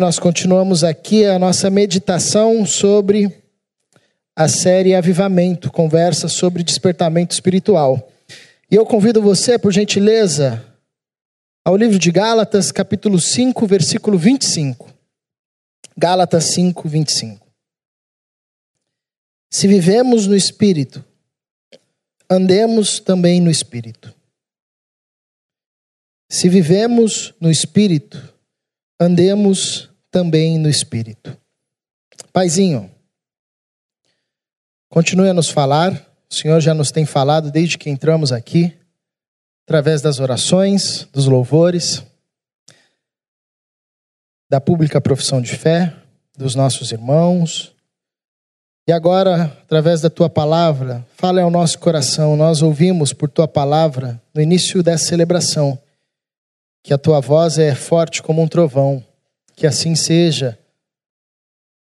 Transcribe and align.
Nós 0.00 0.16
continuamos 0.16 0.84
aqui 0.84 1.24
a 1.24 1.40
nossa 1.40 1.68
meditação 1.68 2.64
sobre 2.64 3.42
a 4.36 4.46
série 4.46 4.94
Avivamento, 4.94 5.72
conversa 5.72 6.28
sobre 6.28 6.62
despertamento 6.62 7.34
espiritual. 7.34 8.08
E 8.70 8.76
eu 8.76 8.86
convido 8.86 9.20
você, 9.20 9.58
por 9.58 9.72
gentileza, 9.72 10.64
ao 11.64 11.76
livro 11.76 11.98
de 11.98 12.12
Gálatas, 12.12 12.70
capítulo 12.70 13.20
5, 13.20 13.66
versículo 13.66 14.16
25. 14.16 14.88
Gálatas 15.96 16.44
5, 16.44 16.88
25. 16.88 17.44
Se 19.50 19.66
vivemos 19.66 20.28
no 20.28 20.36
espírito, 20.36 21.04
andemos 22.30 23.00
também 23.00 23.40
no 23.40 23.50
espírito. 23.50 24.14
Se 26.30 26.48
vivemos 26.48 27.34
no 27.40 27.50
espírito, 27.50 28.32
andemos 29.00 29.87
também 30.10 30.58
no 30.58 30.68
Espírito. 30.68 31.36
Paizinho, 32.32 32.90
continue 34.88 35.28
a 35.28 35.34
nos 35.34 35.48
falar. 35.48 35.92
O 36.30 36.34
Senhor 36.34 36.60
já 36.60 36.74
nos 36.74 36.90
tem 36.90 37.06
falado 37.06 37.50
desde 37.50 37.78
que 37.78 37.88
entramos 37.88 38.32
aqui, 38.32 38.76
através 39.66 40.02
das 40.02 40.20
orações, 40.20 41.08
dos 41.12 41.26
louvores, 41.26 42.02
da 44.50 44.60
pública 44.60 45.00
profissão 45.00 45.40
de 45.40 45.56
fé, 45.56 45.94
dos 46.36 46.54
nossos 46.54 46.92
irmãos. 46.92 47.74
E 48.86 48.92
agora, 48.92 49.44
através 49.44 50.00
da 50.00 50.08
tua 50.08 50.30
palavra, 50.30 51.04
fala 51.16 51.42
ao 51.42 51.50
nosso 51.50 51.78
coração. 51.78 52.36
Nós 52.36 52.62
ouvimos 52.62 53.12
por 53.12 53.28
tua 53.28 53.46
palavra 53.46 54.20
no 54.32 54.40
início 54.40 54.82
dessa 54.82 55.06
celebração 55.06 55.78
que 56.82 56.94
a 56.94 56.98
tua 56.98 57.20
voz 57.20 57.58
é 57.58 57.74
forte 57.74 58.22
como 58.22 58.40
um 58.40 58.48
trovão, 58.48 59.04
que 59.58 59.66
assim 59.66 59.94
seja. 59.94 60.58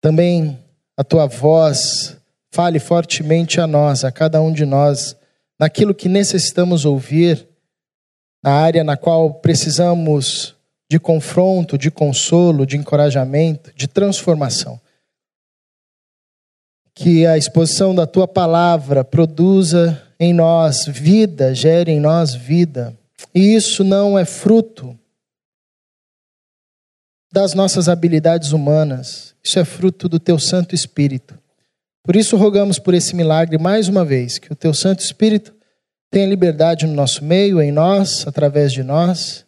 Também 0.00 0.58
a 0.96 1.04
tua 1.04 1.26
voz 1.26 2.16
fale 2.50 2.78
fortemente 2.78 3.60
a 3.60 3.66
nós, 3.66 4.02
a 4.02 4.10
cada 4.10 4.40
um 4.40 4.50
de 4.50 4.64
nós, 4.64 5.14
naquilo 5.60 5.94
que 5.94 6.08
necessitamos 6.08 6.86
ouvir, 6.86 7.46
na 8.42 8.52
área 8.52 8.82
na 8.82 8.96
qual 8.96 9.34
precisamos 9.34 10.54
de 10.90 10.98
confronto, 10.98 11.76
de 11.76 11.90
consolo, 11.90 12.64
de 12.64 12.76
encorajamento, 12.76 13.72
de 13.74 13.86
transformação. 13.86 14.80
Que 16.94 17.26
a 17.26 17.36
exposição 17.36 17.94
da 17.94 18.06
tua 18.06 18.26
palavra 18.26 19.04
produza 19.04 20.02
em 20.18 20.32
nós 20.32 20.86
vida, 20.86 21.54
gere 21.54 21.92
em 21.92 22.00
nós 22.00 22.34
vida 22.34 22.96
e 23.34 23.54
isso 23.54 23.84
não 23.84 24.18
é 24.18 24.24
fruto 24.24 24.98
das 27.36 27.52
nossas 27.52 27.86
habilidades 27.86 28.52
humanas, 28.52 29.34
isso 29.44 29.58
é 29.58 29.64
fruto 29.66 30.08
do 30.08 30.18
teu 30.18 30.38
Santo 30.38 30.74
Espírito. 30.74 31.38
Por 32.02 32.16
isso 32.16 32.34
rogamos 32.34 32.78
por 32.78 32.94
esse 32.94 33.14
milagre 33.14 33.58
mais 33.58 33.88
uma 33.88 34.06
vez, 34.06 34.38
que 34.38 34.50
o 34.50 34.56
teu 34.56 34.72
Santo 34.72 35.00
Espírito 35.00 35.54
tenha 36.10 36.26
liberdade 36.26 36.86
no 36.86 36.94
nosso 36.94 37.22
meio, 37.22 37.60
em 37.60 37.70
nós, 37.70 38.26
através 38.26 38.72
de 38.72 38.82
nós, 38.82 39.44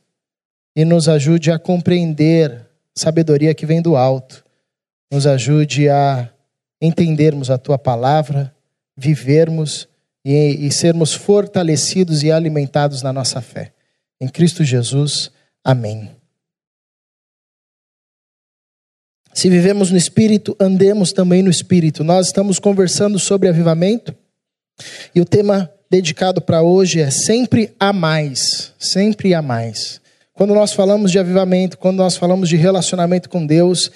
e 0.76 0.84
nos 0.84 1.08
ajude 1.08 1.50
a 1.50 1.58
compreender 1.58 2.50
a 2.94 3.00
sabedoria 3.00 3.54
que 3.54 3.64
vem 3.64 3.80
do 3.80 3.96
alto, 3.96 4.44
nos 5.10 5.26
ajude 5.26 5.88
a 5.88 6.28
entendermos 6.82 7.50
a 7.50 7.56
tua 7.56 7.78
palavra, 7.78 8.54
vivermos 8.98 9.88
e, 10.22 10.66
e 10.66 10.70
sermos 10.70 11.14
fortalecidos 11.14 12.22
e 12.22 12.30
alimentados 12.30 13.00
na 13.00 13.14
nossa 13.14 13.40
fé. 13.40 13.72
Em 14.20 14.28
Cristo 14.28 14.62
Jesus, 14.62 15.30
amém. 15.64 16.17
Se 19.32 19.48
vivemos 19.48 19.90
no 19.90 19.96
Espírito, 19.96 20.56
andemos 20.58 21.12
também 21.12 21.42
no 21.42 21.50
Espírito. 21.50 22.02
Nós 22.02 22.26
estamos 22.26 22.58
conversando 22.58 23.18
sobre 23.18 23.48
avivamento 23.48 24.14
e 25.14 25.20
o 25.20 25.24
tema 25.24 25.70
dedicado 25.90 26.40
para 26.40 26.62
hoje 26.62 27.00
é 27.00 27.10
sempre 27.10 27.74
a 27.78 27.92
mais, 27.92 28.72
sempre 28.78 29.34
a 29.34 29.40
mais. 29.40 30.00
Quando 30.34 30.54
nós 30.54 30.72
falamos 30.72 31.10
de 31.10 31.18
avivamento, 31.18 31.78
quando 31.78 31.98
nós 31.98 32.16
falamos 32.16 32.48
de 32.48 32.56
relacionamento 32.56 33.28
com 33.28 33.44
Deus, 33.44 33.90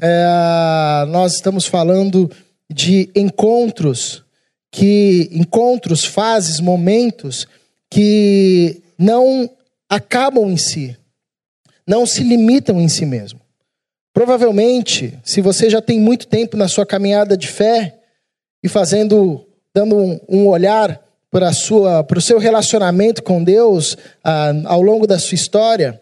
é, 0.00 1.04
nós 1.08 1.34
estamos 1.34 1.66
falando 1.66 2.30
de 2.70 3.10
encontros 3.14 4.22
que 4.70 5.28
encontros, 5.32 6.04
fases, 6.04 6.58
momentos 6.58 7.46
que 7.90 8.82
não 8.96 9.50
acabam 9.88 10.50
em 10.50 10.56
si, 10.56 10.96
não 11.86 12.06
se 12.06 12.22
limitam 12.22 12.80
em 12.80 12.88
si 12.88 13.04
mesmo. 13.04 13.41
Provavelmente, 14.12 15.18
se 15.24 15.40
você 15.40 15.70
já 15.70 15.80
tem 15.80 15.98
muito 15.98 16.26
tempo 16.26 16.56
na 16.56 16.68
sua 16.68 16.84
caminhada 16.84 17.36
de 17.36 17.48
fé 17.48 17.98
e 18.62 18.68
fazendo, 18.68 19.46
dando 19.74 19.96
um, 19.96 20.20
um 20.28 20.46
olhar 20.48 21.00
para 21.30 22.18
o 22.18 22.20
seu 22.20 22.38
relacionamento 22.38 23.22
com 23.22 23.42
Deus 23.42 23.96
ah, 24.22 24.52
ao 24.66 24.82
longo 24.82 25.06
da 25.06 25.18
sua 25.18 25.34
história, 25.34 25.98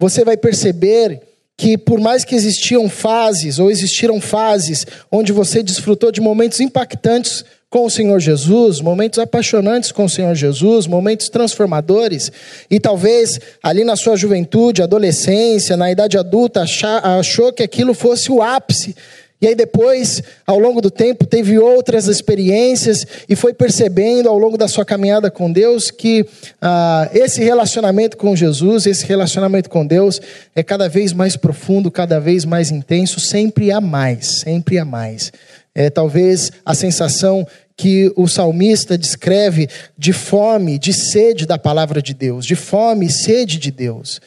você 0.00 0.24
vai 0.24 0.36
perceber 0.36 1.20
que 1.56 1.76
por 1.76 2.00
mais 2.00 2.24
que 2.24 2.34
existiam 2.34 2.88
fases 2.88 3.58
ou 3.58 3.70
existiram 3.70 4.20
fases 4.20 4.86
onde 5.10 5.30
você 5.30 5.62
desfrutou 5.62 6.10
de 6.10 6.20
momentos 6.20 6.58
impactantes 6.58 7.44
com 7.72 7.86
o 7.86 7.90
Senhor 7.90 8.20
Jesus, 8.20 8.82
momentos 8.82 9.18
apaixonantes 9.18 9.90
com 9.90 10.04
o 10.04 10.08
Senhor 10.08 10.34
Jesus, 10.34 10.86
momentos 10.86 11.30
transformadores, 11.30 12.30
e 12.70 12.78
talvez 12.78 13.40
ali 13.62 13.82
na 13.82 13.96
sua 13.96 14.14
juventude, 14.14 14.82
adolescência, 14.82 15.74
na 15.74 15.90
idade 15.90 16.18
adulta, 16.18 16.66
achou 17.02 17.50
que 17.50 17.62
aquilo 17.62 17.94
fosse 17.94 18.30
o 18.30 18.42
ápice. 18.42 18.94
E 19.40 19.46
aí 19.46 19.54
depois, 19.54 20.22
ao 20.46 20.58
longo 20.58 20.82
do 20.82 20.90
tempo, 20.90 21.24
teve 21.24 21.58
outras 21.58 22.08
experiências 22.08 23.06
e 23.26 23.34
foi 23.34 23.54
percebendo 23.54 24.28
ao 24.28 24.38
longo 24.38 24.58
da 24.58 24.68
sua 24.68 24.84
caminhada 24.84 25.30
com 25.30 25.50
Deus 25.50 25.90
que 25.90 26.26
ah, 26.60 27.10
esse 27.14 27.42
relacionamento 27.42 28.18
com 28.18 28.36
Jesus, 28.36 28.86
esse 28.86 29.06
relacionamento 29.06 29.70
com 29.70 29.84
Deus 29.84 30.20
é 30.54 30.62
cada 30.62 30.90
vez 30.90 31.14
mais 31.14 31.36
profundo, 31.36 31.90
cada 31.90 32.20
vez 32.20 32.44
mais 32.44 32.70
intenso, 32.70 33.18
sempre 33.18 33.72
a 33.72 33.80
mais, 33.80 34.42
sempre 34.42 34.78
a 34.78 34.84
mais. 34.84 35.32
É 35.74 35.88
talvez 35.88 36.52
a 36.64 36.74
sensação 36.74 37.46
que 37.76 38.12
o 38.16 38.28
salmista 38.28 38.98
descreve 38.98 39.68
de 39.96 40.12
fome, 40.12 40.78
de 40.78 40.92
sede 40.92 41.46
da 41.46 41.58
palavra 41.58 42.02
de 42.02 42.12
Deus, 42.12 42.44
de 42.44 42.54
fome 42.54 43.06
e 43.06 43.12
sede 43.12 43.58
de 43.58 43.70
Deus. 43.70 44.20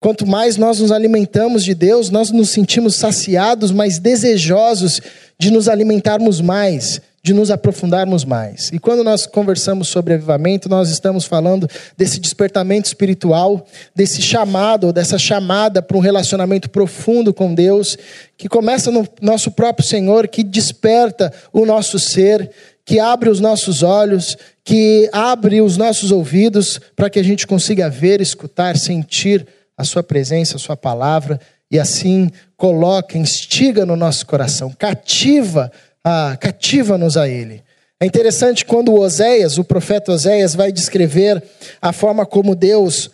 Quanto 0.00 0.26
mais 0.26 0.58
nós 0.58 0.80
nos 0.80 0.92
alimentamos 0.92 1.64
de 1.64 1.74
Deus, 1.74 2.10
nós 2.10 2.30
nos 2.30 2.50
sentimos 2.50 2.96
saciados, 2.96 3.70
mas 3.72 3.98
desejosos 3.98 5.00
de 5.38 5.50
nos 5.50 5.66
alimentarmos 5.66 6.42
mais, 6.42 7.00
de 7.24 7.32
nos 7.32 7.50
aprofundarmos 7.50 8.22
mais. 8.22 8.68
E 8.70 8.78
quando 8.78 9.02
nós 9.02 9.24
conversamos 9.24 9.88
sobre 9.88 10.12
avivamento, 10.12 10.68
nós 10.68 10.90
estamos 10.90 11.24
falando 11.24 11.66
desse 11.96 12.20
despertamento 12.20 12.86
espiritual, 12.86 13.66
desse 13.96 14.20
chamado, 14.20 14.92
dessa 14.92 15.16
chamada 15.16 15.80
para 15.80 15.96
um 15.96 16.00
relacionamento 16.00 16.68
profundo 16.68 17.32
com 17.32 17.54
Deus, 17.54 17.96
que 18.36 18.46
começa 18.46 18.90
no 18.90 19.08
nosso 19.22 19.50
próprio 19.50 19.88
Senhor, 19.88 20.28
que 20.28 20.44
desperta 20.44 21.32
o 21.50 21.64
nosso 21.64 21.98
ser, 21.98 22.50
que 22.84 23.00
abre 23.00 23.30
os 23.30 23.40
nossos 23.40 23.82
olhos, 23.82 24.36
que 24.62 25.08
abre 25.10 25.62
os 25.62 25.78
nossos 25.78 26.10
ouvidos 26.10 26.78
para 26.94 27.08
que 27.08 27.18
a 27.18 27.24
gente 27.24 27.46
consiga 27.46 27.88
ver, 27.88 28.20
escutar, 28.20 28.76
sentir 28.76 29.46
a 29.78 29.82
Sua 29.82 30.02
presença, 30.02 30.56
a 30.56 30.60
Sua 30.60 30.76
palavra, 30.76 31.40
e 31.70 31.78
assim 31.78 32.30
coloca, 32.54 33.16
instiga 33.16 33.86
no 33.86 33.96
nosso 33.96 34.26
coração, 34.26 34.70
cativa 34.78 35.72
ah, 36.04 36.36
cativa-nos 36.38 37.16
a 37.16 37.28
Ele. 37.28 37.62
É 38.00 38.06
interessante 38.06 38.64
quando 38.64 38.94
Oséias, 38.94 39.56
o 39.56 39.64
profeta 39.64 40.12
Oséias, 40.12 40.54
vai 40.54 40.70
descrever 40.70 41.42
a 41.80 41.92
forma 41.92 42.26
como 42.26 42.54
Deus 42.54 43.10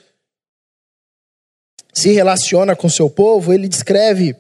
se 1.93 2.13
relaciona 2.13 2.75
com 2.75 2.89
seu 2.89 3.11
povo, 3.11 3.53
ele 3.53 3.69
descreve 3.69 4.37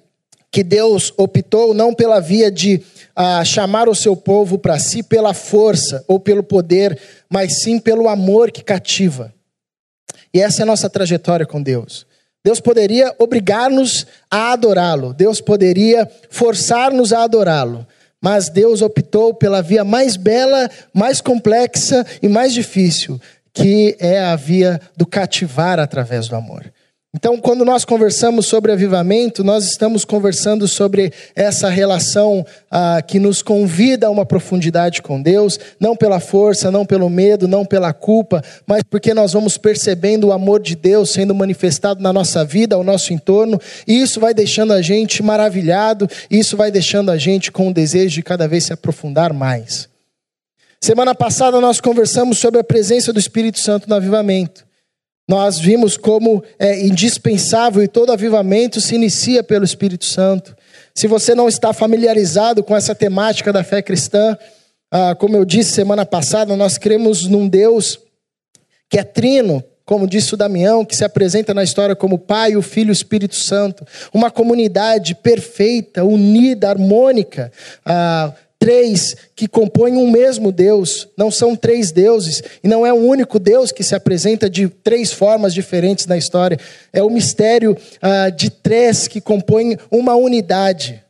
que 0.50 0.64
Deus 0.64 1.12
optou 1.16 1.72
não 1.72 1.94
pela 1.94 2.20
via 2.20 2.50
de 2.50 2.82
ah, 3.14 3.44
chamar 3.44 3.88
o 3.88 3.94
seu 3.94 4.16
povo 4.16 4.58
para 4.58 4.78
si 4.78 5.02
pela 5.02 5.32
força 5.32 6.04
ou 6.08 6.18
pelo 6.18 6.42
poder, 6.42 6.98
mas 7.28 7.62
sim 7.62 7.78
pelo 7.78 8.08
amor 8.08 8.50
que 8.50 8.62
cativa. 8.62 9.32
E 10.32 10.40
essa 10.40 10.62
é 10.62 10.64
a 10.64 10.66
nossa 10.66 10.88
trajetória 10.90 11.46
com 11.46 11.62
Deus. 11.62 12.06
Deus 12.44 12.60
poderia 12.60 13.14
obrigar-nos 13.18 14.06
a 14.30 14.52
adorá-lo, 14.52 15.12
Deus 15.12 15.40
poderia 15.40 16.10
forçar-nos 16.30 17.12
a 17.12 17.22
adorá-lo, 17.22 17.86
mas 18.20 18.48
Deus 18.48 18.82
optou 18.82 19.32
pela 19.32 19.62
via 19.62 19.84
mais 19.84 20.16
bela, 20.16 20.68
mais 20.92 21.20
complexa 21.20 22.06
e 22.22 22.28
mais 22.28 22.52
difícil, 22.52 23.20
que 23.52 23.96
é 23.98 24.20
a 24.20 24.36
via 24.36 24.80
do 24.96 25.06
cativar 25.06 25.78
através 25.78 26.28
do 26.28 26.36
amor. 26.36 26.70
Então, 27.12 27.38
quando 27.38 27.64
nós 27.64 27.84
conversamos 27.84 28.46
sobre 28.46 28.70
avivamento, 28.70 29.42
nós 29.42 29.64
estamos 29.64 30.04
conversando 30.04 30.68
sobre 30.68 31.12
essa 31.34 31.68
relação 31.68 32.46
ah, 32.70 33.02
que 33.02 33.18
nos 33.18 33.42
convida 33.42 34.06
a 34.06 34.10
uma 34.10 34.24
profundidade 34.24 35.02
com 35.02 35.20
Deus, 35.20 35.58
não 35.80 35.96
pela 35.96 36.20
força, 36.20 36.70
não 36.70 36.86
pelo 36.86 37.10
medo, 37.10 37.48
não 37.48 37.64
pela 37.64 37.92
culpa, 37.92 38.44
mas 38.64 38.84
porque 38.84 39.12
nós 39.12 39.32
vamos 39.32 39.58
percebendo 39.58 40.28
o 40.28 40.32
amor 40.32 40.62
de 40.62 40.76
Deus 40.76 41.10
sendo 41.10 41.34
manifestado 41.34 42.00
na 42.00 42.12
nossa 42.12 42.44
vida, 42.44 42.76
ao 42.76 42.84
nosso 42.84 43.12
entorno, 43.12 43.60
e 43.88 44.00
isso 44.00 44.20
vai 44.20 44.32
deixando 44.32 44.72
a 44.72 44.80
gente 44.80 45.20
maravilhado, 45.20 46.08
isso 46.30 46.56
vai 46.56 46.70
deixando 46.70 47.10
a 47.10 47.18
gente 47.18 47.50
com 47.50 47.70
o 47.70 47.74
desejo 47.74 48.14
de 48.14 48.22
cada 48.22 48.46
vez 48.46 48.66
se 48.66 48.72
aprofundar 48.72 49.32
mais. 49.32 49.88
Semana 50.80 51.12
passada 51.12 51.60
nós 51.60 51.80
conversamos 51.80 52.38
sobre 52.38 52.60
a 52.60 52.64
presença 52.64 53.12
do 53.12 53.18
Espírito 53.18 53.58
Santo 53.58 53.88
no 53.88 53.96
avivamento. 53.96 54.69
Nós 55.30 55.60
vimos 55.60 55.96
como 55.96 56.42
é 56.58 56.84
indispensável 56.84 57.80
e 57.84 57.86
todo 57.86 58.10
avivamento 58.10 58.80
se 58.80 58.96
inicia 58.96 59.44
pelo 59.44 59.64
Espírito 59.64 60.04
Santo. 60.04 60.56
Se 60.92 61.06
você 61.06 61.36
não 61.36 61.46
está 61.46 61.72
familiarizado 61.72 62.64
com 62.64 62.76
essa 62.76 62.96
temática 62.96 63.52
da 63.52 63.62
fé 63.62 63.80
cristã, 63.80 64.36
ah, 64.90 65.14
como 65.14 65.36
eu 65.36 65.44
disse 65.44 65.70
semana 65.70 66.04
passada, 66.04 66.56
nós 66.56 66.76
cremos 66.76 67.28
num 67.28 67.46
Deus 67.46 68.00
que 68.88 68.98
é 68.98 69.04
trino, 69.04 69.62
como 69.84 70.04
disse 70.04 70.34
o 70.34 70.36
Damião, 70.36 70.84
que 70.84 70.96
se 70.96 71.04
apresenta 71.04 71.54
na 71.54 71.62
história 71.62 71.94
como 71.94 72.18
Pai, 72.18 72.56
o 72.56 72.62
Filho 72.62 72.88
e 72.88 72.90
o 72.90 72.92
Espírito 72.92 73.36
Santo. 73.36 73.86
Uma 74.12 74.32
comunidade 74.32 75.14
perfeita, 75.14 76.02
unida, 76.02 76.68
harmônica. 76.68 77.52
Ah, 77.86 78.32
três 78.60 79.16
que 79.34 79.48
compõem 79.48 79.96
um 79.96 80.10
mesmo 80.10 80.52
Deus, 80.52 81.08
não 81.16 81.30
são 81.30 81.56
três 81.56 81.90
deuses, 81.90 82.42
e 82.62 82.68
não 82.68 82.86
é 82.86 82.92
um 82.92 83.08
único 83.08 83.38
Deus 83.38 83.72
que 83.72 83.82
se 83.82 83.94
apresenta 83.94 84.50
de 84.50 84.68
três 84.68 85.10
formas 85.10 85.54
diferentes 85.54 86.06
na 86.06 86.18
história, 86.18 86.58
é 86.92 87.02
o 87.02 87.08
mistério 87.08 87.74
ah, 88.02 88.28
de 88.28 88.50
três 88.50 89.08
que 89.08 89.18
compõem 89.18 89.78
uma 89.90 90.14
unidade, 90.14 91.02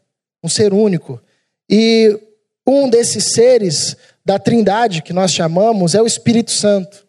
um 0.42 0.48
ser 0.48 0.72
único. 0.72 1.20
E 1.68 2.16
um 2.64 2.88
desses 2.88 3.32
seres 3.32 3.96
da 4.24 4.38
trindade 4.38 5.02
que 5.02 5.12
nós 5.12 5.32
chamamos 5.32 5.96
é 5.96 6.00
o 6.00 6.06
Espírito 6.06 6.52
Santo. 6.52 7.04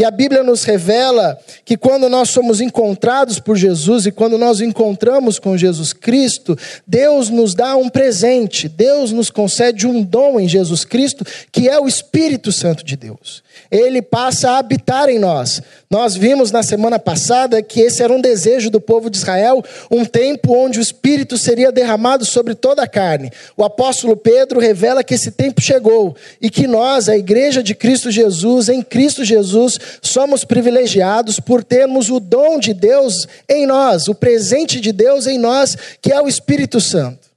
E 0.00 0.04
a 0.04 0.10
Bíblia 0.10 0.42
nos 0.42 0.64
revela 0.64 1.38
que 1.62 1.76
quando 1.76 2.08
nós 2.08 2.30
somos 2.30 2.58
encontrados 2.58 3.38
por 3.38 3.54
Jesus 3.54 4.06
e 4.06 4.10
quando 4.10 4.38
nós 4.38 4.62
encontramos 4.62 5.38
com 5.38 5.58
Jesus 5.58 5.92
Cristo, 5.92 6.56
Deus 6.86 7.28
nos 7.28 7.54
dá 7.54 7.76
um 7.76 7.86
presente, 7.86 8.66
Deus 8.66 9.12
nos 9.12 9.28
concede 9.28 9.86
um 9.86 10.02
dom 10.02 10.40
em 10.40 10.48
Jesus 10.48 10.86
Cristo, 10.86 11.22
que 11.52 11.68
é 11.68 11.78
o 11.78 11.86
Espírito 11.86 12.50
Santo 12.50 12.82
de 12.82 12.96
Deus 12.96 13.42
ele 13.70 14.02
passa 14.02 14.50
a 14.50 14.58
habitar 14.58 15.08
em 15.08 15.18
nós. 15.18 15.62
Nós 15.90 16.14
vimos 16.14 16.50
na 16.50 16.62
semana 16.62 16.98
passada 16.98 17.62
que 17.62 17.80
esse 17.80 18.02
era 18.02 18.12
um 18.12 18.20
desejo 18.20 18.70
do 18.70 18.80
povo 18.80 19.08
de 19.08 19.16
Israel, 19.16 19.62
um 19.90 20.04
tempo 20.04 20.54
onde 20.54 20.78
o 20.78 20.82
Espírito 20.82 21.38
seria 21.38 21.72
derramado 21.72 22.24
sobre 22.24 22.54
toda 22.54 22.82
a 22.82 22.88
carne. 22.88 23.30
O 23.56 23.64
apóstolo 23.64 24.16
Pedro 24.16 24.60
revela 24.60 25.04
que 25.04 25.14
esse 25.14 25.30
tempo 25.30 25.60
chegou 25.60 26.16
e 26.40 26.50
que 26.50 26.66
nós, 26.66 27.08
a 27.08 27.16
igreja 27.16 27.62
de 27.62 27.74
Cristo 27.74 28.10
Jesus, 28.10 28.68
em 28.68 28.82
Cristo 28.82 29.24
Jesus, 29.24 29.78
somos 30.02 30.44
privilegiados 30.44 31.38
por 31.40 31.62
termos 31.62 32.10
o 32.10 32.20
dom 32.20 32.58
de 32.58 32.74
Deus 32.74 33.26
em 33.48 33.66
nós, 33.66 34.08
o 34.08 34.14
presente 34.14 34.80
de 34.80 34.92
Deus 34.92 35.26
em 35.26 35.38
nós, 35.38 35.76
que 36.00 36.12
é 36.12 36.20
o 36.20 36.28
Espírito 36.28 36.80
Santo. 36.80 37.29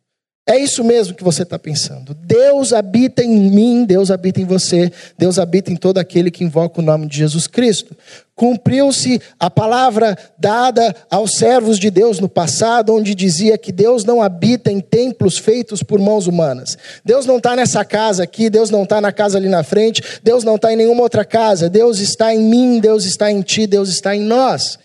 É 0.45 0.57
isso 0.57 0.83
mesmo 0.83 1.15
que 1.15 1.23
você 1.23 1.43
está 1.43 1.57
pensando. 1.57 2.13
Deus 2.13 2.73
habita 2.73 3.23
em 3.23 3.29
mim, 3.29 3.85
Deus 3.85 4.11
habita 4.11 4.41
em 4.41 4.45
você, 4.45 4.91
Deus 5.17 5.39
habita 5.39 5.71
em 5.71 5.75
todo 5.77 5.99
aquele 5.99 6.29
que 6.29 6.43
invoca 6.43 6.81
o 6.81 6.83
nome 6.83 7.07
de 7.07 7.17
Jesus 7.17 7.47
Cristo. 7.47 7.95
Cumpriu-se 8.35 9.21
a 9.39 9.49
palavra 9.49 10.17
dada 10.37 10.93
aos 11.09 11.35
servos 11.35 11.79
de 11.79 11.89
Deus 11.89 12.19
no 12.19 12.27
passado, 12.27 12.93
onde 12.93 13.15
dizia 13.15 13.57
que 13.57 13.71
Deus 13.71 14.03
não 14.03 14.21
habita 14.21 14.69
em 14.69 14.81
templos 14.81 15.37
feitos 15.37 15.81
por 15.81 15.97
mãos 15.97 16.27
humanas. 16.27 16.77
Deus 17.05 17.25
não 17.25 17.37
está 17.37 17.55
nessa 17.55 17.85
casa 17.85 18.23
aqui, 18.23 18.49
Deus 18.49 18.69
não 18.69 18.83
está 18.83 18.99
na 18.99 19.13
casa 19.13 19.37
ali 19.37 19.47
na 19.47 19.63
frente, 19.63 20.03
Deus 20.21 20.43
não 20.43 20.55
está 20.57 20.73
em 20.73 20.75
nenhuma 20.75 21.03
outra 21.03 21.23
casa. 21.23 21.69
Deus 21.69 21.99
está 21.99 22.35
em 22.35 22.41
mim, 22.41 22.81
Deus 22.81 23.05
está 23.05 23.31
em 23.31 23.41
ti, 23.41 23.65
Deus 23.65 23.87
está 23.87 24.13
em 24.13 24.21
nós. 24.21 24.77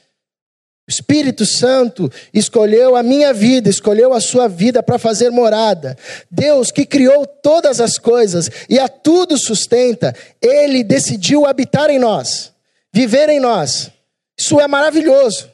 O 0.88 0.90
Espírito 0.90 1.44
Santo 1.44 2.10
escolheu 2.32 2.96
a 2.96 3.02
minha 3.02 3.34
vida, 3.34 3.68
escolheu 3.68 4.14
a 4.14 4.20
sua 4.22 4.48
vida 4.48 4.82
para 4.82 4.98
fazer 4.98 5.28
morada. 5.28 5.94
Deus 6.30 6.70
que 6.70 6.86
criou 6.86 7.26
todas 7.26 7.78
as 7.78 7.98
coisas 7.98 8.50
e 8.70 8.78
a 8.78 8.88
tudo 8.88 9.36
sustenta, 9.36 10.16
ele 10.40 10.82
decidiu 10.82 11.44
habitar 11.44 11.90
em 11.90 11.98
nós, 11.98 12.54
viver 12.90 13.28
em 13.28 13.38
nós. 13.38 13.90
Isso 14.34 14.58
é 14.58 14.66
maravilhoso. 14.66 15.50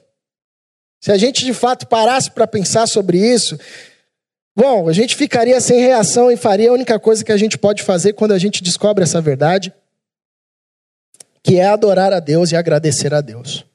Se 1.00 1.10
a 1.10 1.16
gente 1.16 1.44
de 1.44 1.52
fato 1.52 1.88
parasse 1.88 2.30
para 2.30 2.46
pensar 2.46 2.86
sobre 2.86 3.18
isso, 3.18 3.58
bom, 4.54 4.88
a 4.88 4.92
gente 4.92 5.16
ficaria 5.16 5.60
sem 5.60 5.80
reação 5.80 6.30
e 6.30 6.36
faria 6.36 6.70
a 6.70 6.74
única 6.74 6.96
coisa 7.00 7.24
que 7.24 7.32
a 7.32 7.36
gente 7.36 7.58
pode 7.58 7.82
fazer 7.82 8.12
quando 8.12 8.30
a 8.30 8.38
gente 8.38 8.62
descobre 8.62 9.02
essa 9.02 9.20
verdade, 9.20 9.74
que 11.42 11.58
é 11.58 11.66
adorar 11.66 12.12
a 12.12 12.20
Deus 12.20 12.52
e 12.52 12.56
agradecer 12.56 13.12
a 13.12 13.20
Deus. 13.20 13.66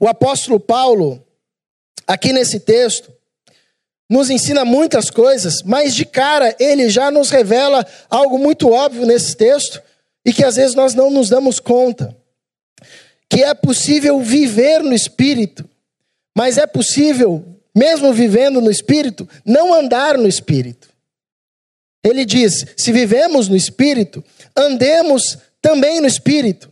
O 0.00 0.08
apóstolo 0.08 0.58
Paulo, 0.58 1.24
aqui 2.06 2.32
nesse 2.32 2.60
texto, 2.60 3.12
nos 4.10 4.28
ensina 4.28 4.64
muitas 4.64 5.08
coisas, 5.08 5.62
mas 5.62 5.94
de 5.94 6.04
cara 6.04 6.54
ele 6.58 6.88
já 6.88 7.10
nos 7.12 7.30
revela 7.30 7.86
algo 8.08 8.38
muito 8.38 8.68
óbvio 8.70 9.06
nesse 9.06 9.36
texto 9.36 9.80
e 10.24 10.32
que 10.32 10.44
às 10.44 10.56
vezes 10.56 10.74
nós 10.74 10.94
não 10.94 11.10
nos 11.10 11.28
damos 11.28 11.60
conta. 11.60 12.16
Que 13.28 13.44
é 13.44 13.54
possível 13.54 14.20
viver 14.20 14.82
no 14.82 14.92
espírito, 14.92 15.68
mas 16.36 16.58
é 16.58 16.66
possível, 16.66 17.44
mesmo 17.74 18.12
vivendo 18.12 18.60
no 18.60 18.70
espírito, 18.70 19.28
não 19.44 19.72
andar 19.72 20.18
no 20.18 20.26
espírito. 20.26 20.88
Ele 22.02 22.24
diz: 22.24 22.66
se 22.76 22.90
vivemos 22.90 23.46
no 23.46 23.56
espírito, 23.56 24.24
andemos 24.56 25.38
também 25.62 26.00
no 26.00 26.06
espírito. 26.06 26.69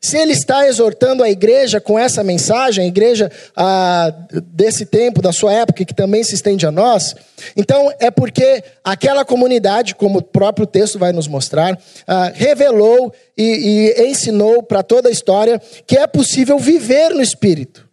Se 0.00 0.16
ele 0.16 0.32
está 0.32 0.66
exortando 0.66 1.24
a 1.24 1.30
igreja 1.30 1.80
com 1.80 1.98
essa 1.98 2.22
mensagem, 2.22 2.84
a 2.84 2.88
igreja 2.88 3.30
ah, 3.56 4.12
desse 4.44 4.86
tempo, 4.86 5.20
da 5.20 5.32
sua 5.32 5.52
época, 5.52 5.84
que 5.84 5.94
também 5.94 6.22
se 6.22 6.34
estende 6.34 6.66
a 6.66 6.70
nós, 6.70 7.16
então 7.56 7.92
é 7.98 8.10
porque 8.10 8.62
aquela 8.84 9.24
comunidade, 9.24 9.96
como 9.96 10.20
o 10.20 10.22
próprio 10.22 10.66
texto 10.66 10.98
vai 10.98 11.12
nos 11.12 11.26
mostrar, 11.26 11.76
ah, 12.06 12.30
revelou 12.32 13.12
e, 13.36 13.94
e 13.98 14.08
ensinou 14.08 14.62
para 14.62 14.82
toda 14.84 15.08
a 15.08 15.12
história 15.12 15.60
que 15.86 15.98
é 15.98 16.06
possível 16.06 16.58
viver 16.58 17.10
no 17.10 17.22
Espírito. 17.22 17.88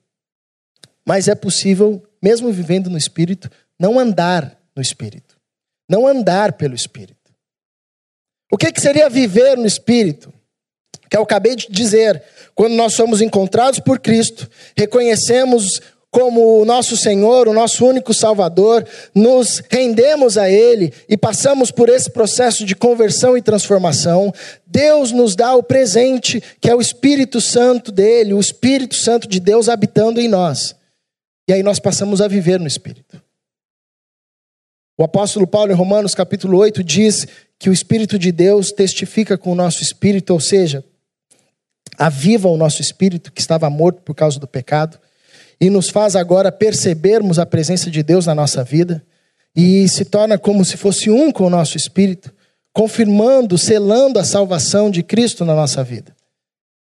Mas 1.07 1.28
é 1.28 1.36
possível, 1.36 2.04
mesmo 2.22 2.52
vivendo 2.52 2.90
no 2.90 2.98
Espírito, 2.98 3.50
não 3.80 4.00
andar 4.00 4.60
no 4.75 4.81
Espírito. 4.81 5.36
Não 5.90 6.07
andar 6.07 6.54
pelo 6.54 6.74
Espírito. 6.74 7.16
O 8.52 8.57
que, 8.57 8.72
que 8.72 8.81
seria 8.81 9.10
viver 9.10 9.57
no 9.57 9.66
Espírito? 9.66 10.34
Que 11.10 11.18
eu 11.18 11.22
acabei 11.24 11.56
de 11.56 11.68
dizer, 11.69 12.22
quando 12.54 12.74
nós 12.74 12.94
somos 12.94 13.22
encontrados 13.22 13.80
por 13.80 14.00
Cristo, 14.00 14.50
reconhecemos 14.75 15.81
como 16.16 16.62
o 16.62 16.63
nosso 16.63 16.96
Senhor, 16.96 17.46
o 17.46 17.54
nosso 17.54 17.86
único 17.86 18.13
Salvador, 18.13 18.88
nos 19.13 19.62
rendemos 19.69 20.38
a 20.38 20.50
Ele 20.50 20.94
e 21.09 21.18
passamos 21.18 21.71
por 21.71 21.90
esse 21.90 22.09
processo 22.09 22.64
de 22.64 22.74
conversão 22.74 23.35
e 23.35 23.42
transformação, 23.42 24.33
Deus 24.66 25.12
nos 25.12 25.35
dá 25.35 25.54
o 25.54 25.62
presente 25.62 26.42
que 26.62 26.69
é 26.69 26.76
o 26.76 26.80
Espírito 26.80 27.42
Santo 27.42 27.92
dele, 27.92 28.33
o 28.33 28.40
Espírito 28.40 28.95
Santo 28.95 29.28
de 29.28 29.42
Deus 29.42 29.68
habitando 29.68 30.21
em 30.21 30.30
nós. 30.30 30.74
E 31.50 31.52
aí 31.52 31.62
nós 31.62 31.80
passamos 31.80 32.21
a 32.21 32.30
viver 32.30 32.62
no 32.62 32.68
Espírito. 32.68 33.21
O 34.97 35.04
apóstolo 35.04 35.45
Paulo, 35.45 35.74
em 35.74 35.76
Romanos 35.76 36.16
capítulo 36.16 36.57
8, 36.59 36.81
diz 36.81 37.28
que 37.59 37.69
o 37.69 37.74
Espírito 37.74 38.18
de 38.18 38.31
Deus 38.31 38.71
testifica 38.71 39.38
com 39.38 39.52
o 39.52 39.56
nosso 39.56 39.83
espírito, 39.83 40.31
ou 40.31 40.40
seja, 40.40 40.81
aviva 41.97 42.47
o 42.47 42.57
nosso 42.57 42.81
espírito 42.81 43.31
que 43.31 43.42
estava 43.42 43.69
morto 43.69 44.02
por 44.02 44.14
causa 44.14 44.40
do 44.40 44.47
pecado 44.47 44.99
e 45.59 45.69
nos 45.69 45.90
faz 45.90 46.16
agora 46.16 46.52
percebermos 46.52 47.40
a 47.40 47.45
presença 47.45 47.90
de 47.90 48.04
Deus 48.04 48.25
na 48.25 48.35
nossa 48.35 48.64
vida 48.64 49.04
e 49.56 49.87
se 49.87 50.06
torna 50.06 50.37
como 50.37 50.66
se 50.66 50.75
fosse 50.75 51.09
um 51.09 51.31
com 51.31 51.45
o 51.45 51.49
nosso 51.49 51.78
espírito, 51.78 52.33
confirmando, 52.73 53.57
selando 53.57 54.19
a 54.19 54.23
salvação 54.23 54.92
de 54.92 55.02
Cristo 55.02 55.45
na 55.45 55.56
nossa 55.56 55.83
vida 55.83 56.14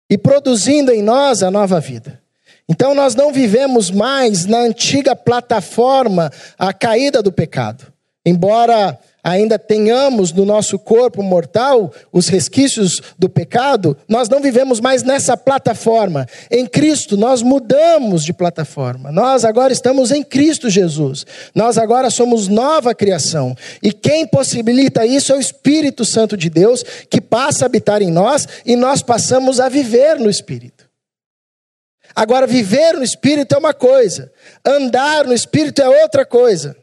e 0.09 0.17
produzindo 0.17 0.93
em 0.93 1.03
nós 1.03 1.43
a 1.43 1.51
nova 1.51 1.81
vida. 1.81 2.21
Então 2.69 2.95
nós 2.95 3.15
não 3.15 3.33
vivemos 3.33 3.91
mais 3.91 4.47
na 4.47 4.59
antiga 4.59 5.17
plataforma 5.17 6.31
a 6.59 6.73
caída 6.73 7.23
do 7.23 7.33
pecado. 7.33 7.93
Embora 8.25 8.99
ainda 9.23 9.59
tenhamos 9.59 10.33
no 10.33 10.45
nosso 10.45 10.79
corpo 10.79 11.23
mortal 11.23 11.93
os 12.13 12.29
resquícios 12.29 13.01
do 13.19 13.29
pecado, 13.29 13.97
nós 14.09 14.29
não 14.29 14.41
vivemos 14.41 14.81
mais 14.81 15.03
nessa 15.03 15.37
plataforma. 15.37 16.27
Em 16.51 16.67
Cristo, 16.67 17.17
nós 17.17 17.43
mudamos 17.43 18.25
de 18.25 18.33
plataforma. 18.33 19.13
Nós 19.13 19.45
agora 19.45 19.73
estamos 19.73 20.11
em 20.11 20.25
Cristo 20.25 20.69
Jesus. 20.69 21.25
Nós 21.55 21.79
agora 21.79 22.11
somos 22.11 22.49
nova 22.49 22.95
criação. 22.95 23.57
E 23.83 23.93
quem 23.93 24.27
possibilita 24.27 25.07
isso 25.07 25.33
é 25.33 25.37
o 25.37 25.41
Espírito 25.41 26.05
Santo 26.05 26.37
de 26.37 26.51
Deus, 26.51 26.83
que 27.09 27.21
passa 27.21 27.65
a 27.65 27.67
habitar 27.67 28.03
em 28.03 28.11
nós 28.11 28.49
e 28.67 28.75
nós 28.75 29.03
passamos 29.03 29.61
a 29.61 29.69
viver 29.69 30.19
no 30.19 30.29
Espírito. 30.29 30.91
Agora, 32.15 32.47
viver 32.47 32.95
no 32.95 33.03
Espírito 33.03 33.55
é 33.55 33.59
uma 33.59 33.73
coisa, 33.73 34.31
andar 34.65 35.25
no 35.25 35.33
Espírito 35.33 35.81
é 35.81 35.89
outra 36.03 36.27
coisa. 36.27 36.77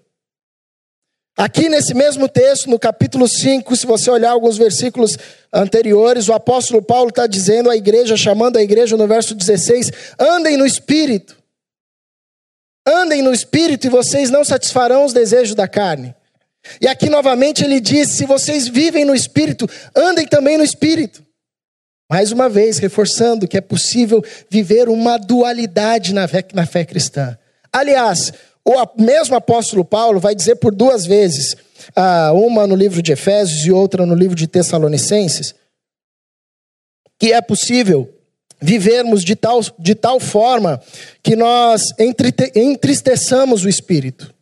Aqui 1.40 1.70
nesse 1.70 1.94
mesmo 1.94 2.28
texto, 2.28 2.70
no 2.70 2.78
capítulo 2.78 3.26
5, 3.26 3.74
se 3.74 3.88
você 3.88 4.12
olhar 4.12 4.32
alguns 4.32 4.58
versículos 4.58 5.18
anteriores, 5.54 6.28
o 6.28 6.34
apóstolo 6.34 6.82
Paulo 6.82 7.12
está 7.12 7.26
dizendo 7.28 7.70
à 7.70 7.78
igreja, 7.78 8.18
chamando 8.18 8.58
a 8.58 8.62
igreja 8.62 8.98
no 8.98 9.08
verso 9.08 9.34
16: 9.34 9.90
andem 10.20 10.58
no 10.58 10.66
Espírito. 10.66 11.38
Andem 12.86 13.22
no 13.22 13.32
Espírito 13.32 13.88
e 13.88 13.90
vocês 13.90 14.30
não 14.30 14.44
satisfarão 14.44 15.06
os 15.06 15.14
desejos 15.14 15.56
da 15.56 15.66
carne. 15.66 16.14
E 16.82 16.90
aqui 16.90 17.10
novamente 17.10 17.64
ele 17.64 17.80
diz: 17.80 18.10
se 18.10 18.26
vocês 18.26 18.68
vivem 18.68 19.06
no 19.06 19.16
Espírito, 19.16 19.66
andem 19.96 20.28
também 20.28 20.58
no 20.58 20.64
Espírito. 20.66 21.24
Mais 22.12 22.34
uma 22.34 22.50
vez, 22.50 22.80
reforçando 22.80 23.48
que 23.48 23.56
é 23.56 23.62
possível 23.62 24.22
viver 24.50 24.90
uma 24.90 25.16
dualidade 25.18 26.14
na 26.14 26.28
fé, 26.28 26.44
na 26.54 26.66
fé 26.66 26.84
cristã. 26.84 27.38
Aliás, 27.72 28.34
o 28.70 29.02
mesmo 29.02 29.36
apóstolo 29.36 29.84
Paulo 29.84 30.20
vai 30.20 30.36
dizer 30.36 30.56
por 30.58 30.74
duas 30.74 31.06
vezes, 31.06 31.56
uma 32.34 32.68
no 32.68 32.76
livro 32.76 33.02
de 33.02 33.12
Efésios 33.12 33.66
e 33.66 33.72
outra 33.72 34.06
no 34.06 34.16
livro 34.16 34.36
de 34.36 34.48
Tessalonicenses, 34.48 35.56
que 37.20 37.34
é 37.34 37.42
possível 37.42 38.14
vivermos 38.62 39.24
de 39.24 39.36
tal, 39.36 39.62
de 39.78 39.96
tal 39.96 40.20
forma 40.20 40.82
que 41.24 41.36
nós 41.36 41.94
entristeçamos 42.56 43.64
o 43.64 43.70
Espírito. 43.70 44.34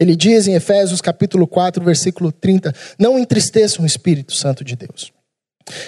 Ele 0.00 0.14
diz 0.14 0.46
em 0.46 0.54
Efésios 0.54 1.00
capítulo 1.00 1.46
4, 1.46 1.84
versículo 1.84 2.30
30, 2.30 2.72
não 2.98 3.18
entristeçam 3.18 3.82
o 3.82 3.86
Espírito 3.86 4.34
Santo 4.34 4.62
de 4.62 4.76
Deus. 4.76 5.12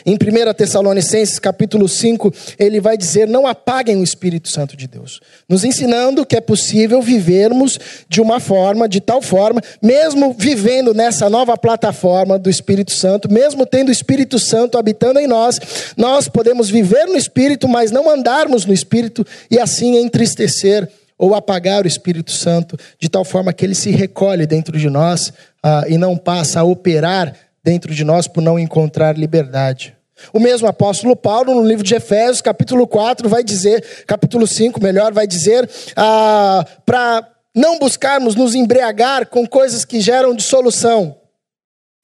Em 0.04 0.14
1 0.14 0.54
Tessalonicenses 0.54 1.38
capítulo 1.38 1.88
5, 1.88 2.32
ele 2.58 2.80
vai 2.80 2.96
dizer: 2.96 3.28
Não 3.28 3.46
apaguem 3.46 3.96
o 3.96 4.04
Espírito 4.04 4.48
Santo 4.48 4.76
de 4.76 4.86
Deus, 4.86 5.20
nos 5.48 5.64
ensinando 5.64 6.24
que 6.24 6.36
é 6.36 6.40
possível 6.40 7.02
vivermos 7.02 7.78
de 8.08 8.20
uma 8.20 8.40
forma, 8.40 8.88
de 8.88 9.00
tal 9.00 9.22
forma, 9.22 9.60
mesmo 9.82 10.34
vivendo 10.38 10.94
nessa 10.94 11.28
nova 11.28 11.56
plataforma 11.56 12.38
do 12.38 12.50
Espírito 12.50 12.92
Santo, 12.92 13.30
mesmo 13.30 13.66
tendo 13.66 13.88
o 13.88 13.92
Espírito 13.92 14.38
Santo 14.38 14.78
habitando 14.78 15.18
em 15.18 15.26
nós, 15.26 15.60
nós 15.96 16.28
podemos 16.28 16.68
viver 16.68 17.06
no 17.06 17.16
Espírito, 17.16 17.68
mas 17.68 17.90
não 17.90 18.08
andarmos 18.08 18.64
no 18.64 18.72
Espírito 18.72 19.26
e 19.50 19.58
assim 19.58 19.96
entristecer 19.98 20.88
ou 21.20 21.34
apagar 21.34 21.84
o 21.84 21.86
Espírito 21.86 22.32
Santo, 22.32 22.78
de 22.98 23.06
tal 23.06 23.26
forma 23.26 23.52
que 23.52 23.64
ele 23.64 23.74
se 23.74 23.90
recolhe 23.90 24.46
dentro 24.46 24.78
de 24.78 24.88
nós 24.88 25.30
ah, 25.62 25.84
e 25.86 25.98
não 25.98 26.16
passa 26.16 26.60
a 26.60 26.64
operar 26.64 27.36
dentro 27.62 27.94
de 27.94 28.04
nós 28.04 28.26
por 28.26 28.42
não 28.42 28.58
encontrar 28.58 29.16
liberdade. 29.16 29.96
O 30.32 30.38
mesmo 30.38 30.68
apóstolo 30.68 31.16
Paulo, 31.16 31.54
no 31.54 31.66
livro 31.66 31.84
de 31.84 31.94
Efésios, 31.94 32.42
capítulo 32.42 32.86
4, 32.86 33.28
vai 33.28 33.42
dizer, 33.42 34.04
capítulo 34.06 34.46
5, 34.46 34.82
melhor, 34.82 35.12
vai 35.12 35.26
dizer, 35.26 35.68
ah, 35.96 36.64
para 36.84 37.26
não 37.54 37.78
buscarmos 37.78 38.34
nos 38.34 38.54
embriagar 38.54 39.26
com 39.26 39.46
coisas 39.46 39.84
que 39.84 40.00
geram 40.00 40.34
dissolução, 40.34 41.16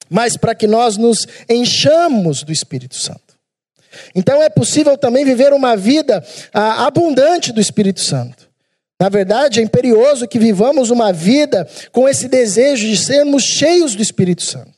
mas 0.09 0.35
para 0.35 0.55
que 0.55 0.67
nós 0.67 0.97
nos 0.97 1.27
enchamos 1.49 2.43
do 2.43 2.51
Espírito 2.51 2.95
Santo. 2.95 3.21
Então 4.15 4.41
é 4.41 4.49
possível 4.49 4.97
também 4.97 5.25
viver 5.25 5.53
uma 5.53 5.75
vida 5.75 6.23
ah, 6.53 6.85
abundante 6.85 7.51
do 7.51 7.61
Espírito 7.61 8.01
Santo. 8.01 8.47
Na 8.99 9.09
verdade, 9.09 9.59
é 9.59 9.63
imperioso 9.63 10.27
que 10.27 10.39
vivamos 10.39 10.89
uma 10.89 11.13
vida 11.13 11.67
com 11.91 12.09
esse 12.09 12.27
desejo 12.27 12.87
de 12.87 12.97
sermos 12.97 13.43
cheios 13.43 13.95
do 13.95 14.01
Espírito 14.01 14.41
Santo. 14.41 14.76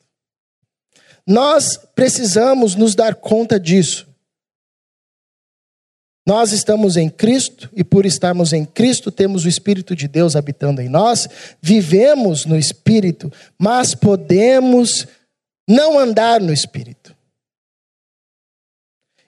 Nós 1.30 1.80
precisamos 1.94 2.74
nos 2.74 2.96
dar 2.96 3.14
conta 3.14 3.60
disso. 3.60 4.08
Nós 6.26 6.52
estamos 6.52 6.98
em 6.98 7.08
Cristo 7.08 7.70
e, 7.76 7.84
por 7.84 8.04
estarmos 8.04 8.52
em 8.52 8.66
Cristo, 8.66 9.12
temos 9.12 9.46
o 9.46 9.48
Espírito 9.48 9.96
de 9.96 10.08
Deus 10.08 10.36
habitando 10.36 10.82
em 10.82 10.90
nós, 10.90 11.28
vivemos 11.62 12.46
no 12.46 12.58
Espírito, 12.58 13.32
mas 13.60 13.94
podemos 13.94 15.08
não 15.70 16.00
andar 16.00 16.42
no 16.42 16.52
Espírito. 16.52 17.16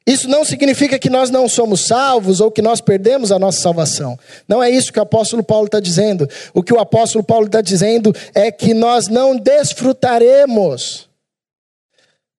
Isso 0.06 0.28
não 0.28 0.44
significa 0.44 0.98
que 0.98 1.10
nós 1.10 1.30
não 1.30 1.48
somos 1.48 1.82
salvos 1.82 2.42
ou 2.42 2.50
que 2.50 2.64
nós 2.64 2.82
perdemos 2.82 3.32
a 3.32 3.38
nossa 3.38 3.62
salvação. 3.62 4.18
Não 4.48 4.62
é 4.62 4.72
isso 4.72 4.92
que 4.92 4.98
o 4.98 5.04
apóstolo 5.04 5.44
Paulo 5.44 5.68
está 5.68 5.80
dizendo. 5.80 6.28
O 6.52 6.64
que 6.64 6.74
o 6.74 6.80
apóstolo 6.80 7.24
Paulo 7.24 7.46
está 7.46 7.62
dizendo 7.62 8.12
é 8.34 8.52
que 8.52 8.74
nós 8.74 9.08
não 9.08 9.38
desfrutaremos 9.38 11.11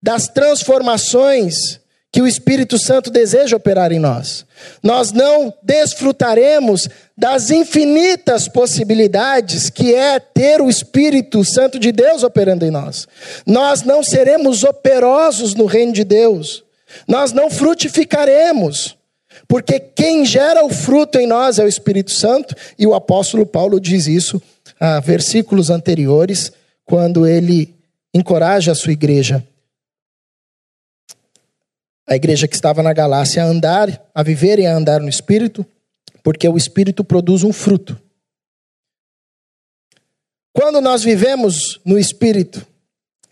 das 0.03 0.29
transformações 0.29 1.81
que 2.11 2.21
o 2.21 2.27
Espírito 2.27 2.79
Santo 2.79 3.11
deseja 3.11 3.57
operar 3.57 3.91
em 3.91 3.99
nós. 3.99 4.45
Nós 4.83 5.13
não 5.13 5.55
desfrutaremos 5.63 6.87
das 7.17 7.51
infinitas 7.51 8.49
possibilidades 8.49 9.71
que 9.71 9.95
é 9.95 10.21
ter 10.21 10.61
o 10.61 10.69
Espírito 10.69 11.43
Santo 11.45 11.79
de 11.79 11.91
Deus 11.91 12.23
operando 12.23 12.67
em 12.67 12.71
nós. 12.71 13.09
Nós 13.47 13.83
não 13.83 14.03
seremos 14.03 14.63
operosos 14.63 15.55
no 15.55 15.65
reino 15.65 15.93
de 15.93 16.05
Deus 16.05 16.65
nós 17.07 17.33
não 17.33 17.51
frutificaremos, 17.51 18.97
porque 19.49 19.79
quem 19.79 20.25
gera 20.25 20.65
o 20.65 20.71
fruto 20.71 21.19
em 21.19 21.27
nós 21.27 21.59
é 21.59 21.65
o 21.65 21.69
Espírito 21.69 22.11
Santo, 22.11 22.55
e 22.79 22.87
o 22.87 22.95
apóstolo 22.95 23.47
Paulo 23.47 23.81
diz 23.81 24.07
isso 24.07 24.41
a 24.79 25.01
versículos 25.01 25.71
anteriores, 25.71 26.53
quando 26.85 27.27
ele 27.27 27.75
encoraja 28.15 28.73
a 28.73 28.75
sua 28.75 28.93
igreja, 28.93 29.45
a 32.13 32.17
igreja 32.17 32.47
que 32.47 32.55
estava 32.55 32.83
na 32.83 32.93
Galácia, 32.93 33.43
a 33.43 33.47
andar, 33.47 34.11
a 34.15 34.23
viver 34.23 34.59
e 34.59 34.67
a 34.67 34.75
andar 34.75 35.01
no 35.01 35.09
Espírito, 35.09 35.67
porque 36.23 36.47
o 36.49 36.57
Espírito 36.57 37.03
produz 37.03 37.43
um 37.43 37.53
fruto. 37.53 37.99
Quando 40.53 40.81
nós 40.81 41.03
vivemos 41.03 41.81
no 41.85 41.99
Espírito, 41.99 42.67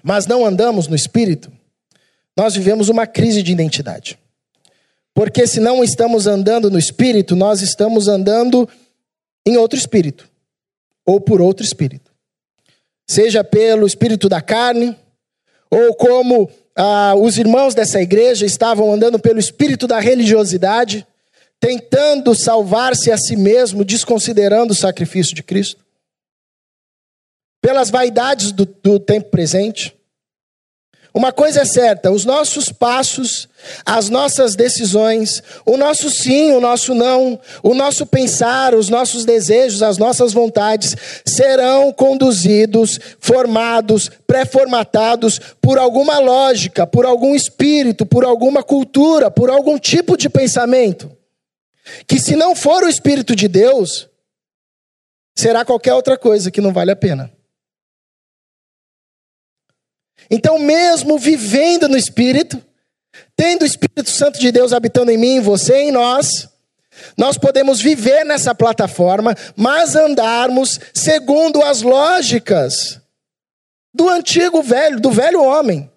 mas 0.03 0.27
não 0.27 0.47
andamos 0.47 0.89
no 0.89 0.97
Espírito, 0.97 1.53
nós 2.37 2.55
vivemos 2.55 2.89
uma 2.89 3.07
crise 3.07 3.43
de 3.43 3.53
identidade. 3.53 4.19
Porque 5.13 5.47
se 5.47 5.61
não 5.61 5.85
estamos 5.85 6.27
andando 6.27 6.71
no 6.71 6.79
espírito, 6.79 7.37
nós 7.37 7.61
estamos 7.61 8.09
andando 8.09 8.67
em 9.45 9.57
outro 9.57 9.79
espírito, 9.79 10.27
ou 11.05 11.21
por 11.21 11.43
outro 11.43 11.65
espírito. 11.65 12.11
Seja 13.07 13.45
pelo 13.45 13.87
espírito 13.87 14.29
da 14.29 14.41
carne, 14.41 14.97
ou 15.71 15.95
como 15.95 16.51
ah, 16.83 17.15
os 17.15 17.37
irmãos 17.37 17.75
dessa 17.75 18.01
igreja 18.01 18.47
estavam 18.47 18.91
andando 18.91 19.19
pelo 19.19 19.39
espírito 19.39 19.87
da 19.87 20.01
religiosidade, 20.01 21.07
tentando 21.61 22.35
salvar-se 22.35 23.13
a 23.13 23.19
si 23.19 23.37
mesmo, 23.37 23.85
desconsiderando 23.85 24.73
o 24.73 24.77
sacrifício 24.77 25.35
de 25.35 25.43
Cristo, 25.43 25.85
pelas 27.61 27.91
vaidades 27.91 28.51
do, 28.51 28.65
do 28.65 28.99
tempo 28.99 29.29
presente 29.29 29.95
uma 31.13 31.33
coisa 31.33 31.63
é 31.63 31.65
certa: 31.65 32.11
os 32.11 32.25
nossos 32.25 32.71
passos, 32.71 33.49
as 33.85 34.09
nossas 34.09 34.55
decisões, 34.55 35.43
o 35.67 35.77
nosso 35.77 36.09
sim, 36.09 36.53
o 36.53 36.61
nosso 36.61 36.95
não, 36.95 37.39
o 37.63 37.75
nosso 37.75 38.07
pensar, 38.07 38.75
os 38.75 38.89
nossos 38.89 39.25
desejos, 39.25 39.83
as 39.83 39.99
nossas 39.99 40.33
vontades 40.33 40.97
serão 41.25 41.93
conduzidos, 41.93 42.99
formados, 43.19 44.11
pré-formatados 44.27 45.41
por 45.61 45.79
alguma 45.79 46.19
lógica, 46.19 46.87
por 46.87 47.05
algum 47.05 47.35
espírito, 47.35 48.07
por 48.07 48.25
alguma 48.25 48.63
cultura, 48.63 49.31
por 49.31 49.51
algum 49.51 49.79
tipo 49.79 50.17
de 50.17 50.29
pensamento. 50.29 51.11
Que 52.07 52.21
se 52.21 52.37
não 52.37 52.55
for 52.55 52.85
o 52.85 52.89
espírito 52.89 53.35
de 53.35 53.49
Deus, 53.49 54.09
será 55.37 55.65
qualquer 55.65 55.95
outra 55.95 56.17
coisa 56.17 56.51
que 56.51 56.61
não 56.61 56.73
vale 56.73 56.93
a 56.93 56.97
pena. 56.97 57.33
Então, 60.31 60.59
mesmo 60.59 61.19
vivendo 61.19 61.89
no 61.89 61.97
Espírito, 61.97 62.63
tendo 63.37 63.63
o 63.63 63.67
Espírito 63.67 64.11
Santo 64.11 64.39
de 64.39 64.53
Deus 64.53 64.73
habitando 64.73 65.11
em 65.11 65.19
mim, 65.19 65.37
em 65.37 65.41
você, 65.41 65.75
em 65.77 65.91
nós, 65.91 66.49
nós 67.17 67.37
podemos 67.37 67.81
viver 67.81 68.25
nessa 68.25 68.55
plataforma, 68.55 69.35
mas 69.57 69.97
andarmos 69.97 70.79
segundo 70.95 71.63
as 71.63 71.83
lógicas 71.83 73.01
do 73.93 74.09
antigo 74.09 74.63
velho, 74.63 75.01
do 75.01 75.11
velho 75.11 75.43
homem. 75.43 75.91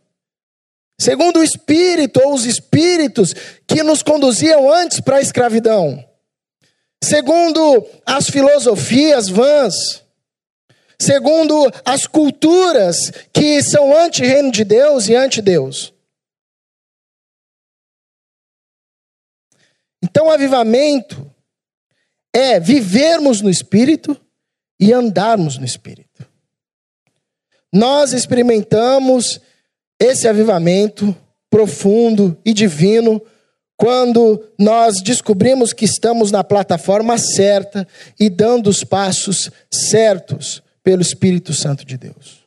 Segundo 0.99 1.39
o 1.39 1.43
espírito 1.43 2.19
ou 2.23 2.33
os 2.33 2.45
espíritos 2.45 3.33
que 3.67 3.83
nos 3.83 4.01
conduziam 4.01 4.71
antes 4.71 4.99
para 4.99 5.17
a 5.17 5.21
escravidão. 5.21 6.03
Segundo 7.03 7.85
as 8.05 8.29
filosofias 8.29 9.27
vãs 9.27 10.02
segundo 11.03 11.72
as 11.86 12.07
culturas 12.07 13.12
que 13.31 13.62
são 13.62 13.95
anti-reino 13.95 14.51
de 14.51 14.63
Deus 14.63 15.07
e 15.07 15.15
anti-Deus. 15.15 15.93
Então, 20.01 20.29
avivamento 20.29 21.31
é 22.33 22.60
vivermos 22.60 23.41
no 23.41 23.50
Espírito 23.50 24.19
e 24.79 24.91
andarmos 24.91 25.57
no 25.57 25.65
Espírito. 25.65 26.27
Nós 27.72 28.12
experimentamos 28.12 29.39
esse 30.00 30.27
avivamento 30.27 31.15
profundo 31.50 32.38
e 32.43 32.53
divino 32.53 33.22
quando 33.77 34.43
nós 34.60 35.01
descobrimos 35.01 35.74
que 35.74 35.86
estamos 35.86 36.31
na 36.31 36.43
plataforma 36.43 37.17
certa 37.17 37.88
e 38.19 38.29
dando 38.29 38.69
os 38.69 38.83
passos 38.83 39.50
certos 39.72 40.62
pelo 40.83 41.01
Espírito 41.01 41.53
Santo 41.53 41.85
de 41.85 41.97
Deus. 41.97 42.43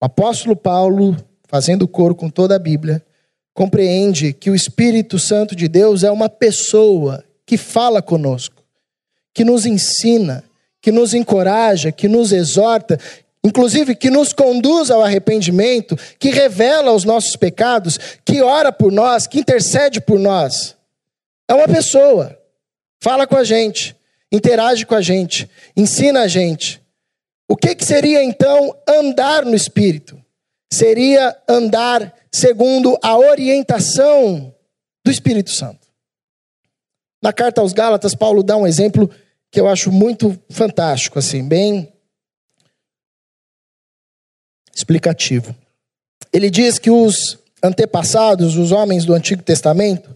O 0.00 0.06
apóstolo 0.06 0.54
Paulo, 0.54 1.16
fazendo 1.44 1.88
coro 1.88 2.14
com 2.14 2.28
toda 2.28 2.54
a 2.54 2.58
Bíblia, 2.58 3.04
compreende 3.52 4.32
que 4.32 4.50
o 4.50 4.54
Espírito 4.54 5.18
Santo 5.18 5.56
de 5.56 5.66
Deus 5.66 6.04
é 6.04 6.10
uma 6.10 6.28
pessoa 6.28 7.24
que 7.44 7.56
fala 7.56 8.00
conosco, 8.00 8.62
que 9.34 9.42
nos 9.42 9.66
ensina, 9.66 10.44
que 10.80 10.92
nos 10.92 11.14
encoraja, 11.14 11.90
que 11.90 12.06
nos 12.06 12.30
exorta, 12.30 13.00
inclusive 13.42 13.96
que 13.96 14.10
nos 14.10 14.32
conduz 14.32 14.90
ao 14.90 15.02
arrependimento, 15.02 15.96
que 16.18 16.30
revela 16.30 16.92
os 16.92 17.04
nossos 17.04 17.34
pecados, 17.34 17.98
que 18.24 18.40
ora 18.42 18.70
por 18.70 18.92
nós, 18.92 19.26
que 19.26 19.40
intercede 19.40 20.00
por 20.00 20.18
nós. 20.18 20.76
É 21.48 21.54
uma 21.54 21.66
pessoa, 21.66 22.38
fala 23.00 23.26
com 23.26 23.36
a 23.36 23.42
gente, 23.42 23.96
interage 24.30 24.84
com 24.84 24.94
a 24.94 25.00
gente, 25.00 25.48
ensina 25.76 26.22
a 26.22 26.28
gente. 26.28 26.80
O 27.48 27.56
que, 27.56 27.74
que 27.74 27.84
seria 27.84 28.22
então 28.22 28.76
andar 28.86 29.44
no 29.44 29.54
Espírito? 29.54 30.22
Seria 30.72 31.36
andar 31.48 32.14
segundo 32.30 32.98
a 33.02 33.16
orientação 33.16 34.54
do 35.04 35.10
Espírito 35.10 35.50
Santo. 35.50 35.88
Na 37.22 37.32
carta 37.32 37.60
aos 37.60 37.72
Gálatas, 37.72 38.14
Paulo 38.14 38.42
dá 38.42 38.56
um 38.56 38.66
exemplo 38.66 39.10
que 39.50 39.58
eu 39.58 39.66
acho 39.66 39.90
muito 39.90 40.38
fantástico, 40.50 41.18
assim, 41.18 41.42
bem 41.46 41.90
explicativo. 44.74 45.56
Ele 46.32 46.50
diz 46.50 46.78
que 46.78 46.90
os 46.90 47.38
antepassados, 47.62 48.56
os 48.56 48.70
homens 48.70 49.04
do 49.04 49.14
Antigo 49.14 49.42
Testamento, 49.42 50.14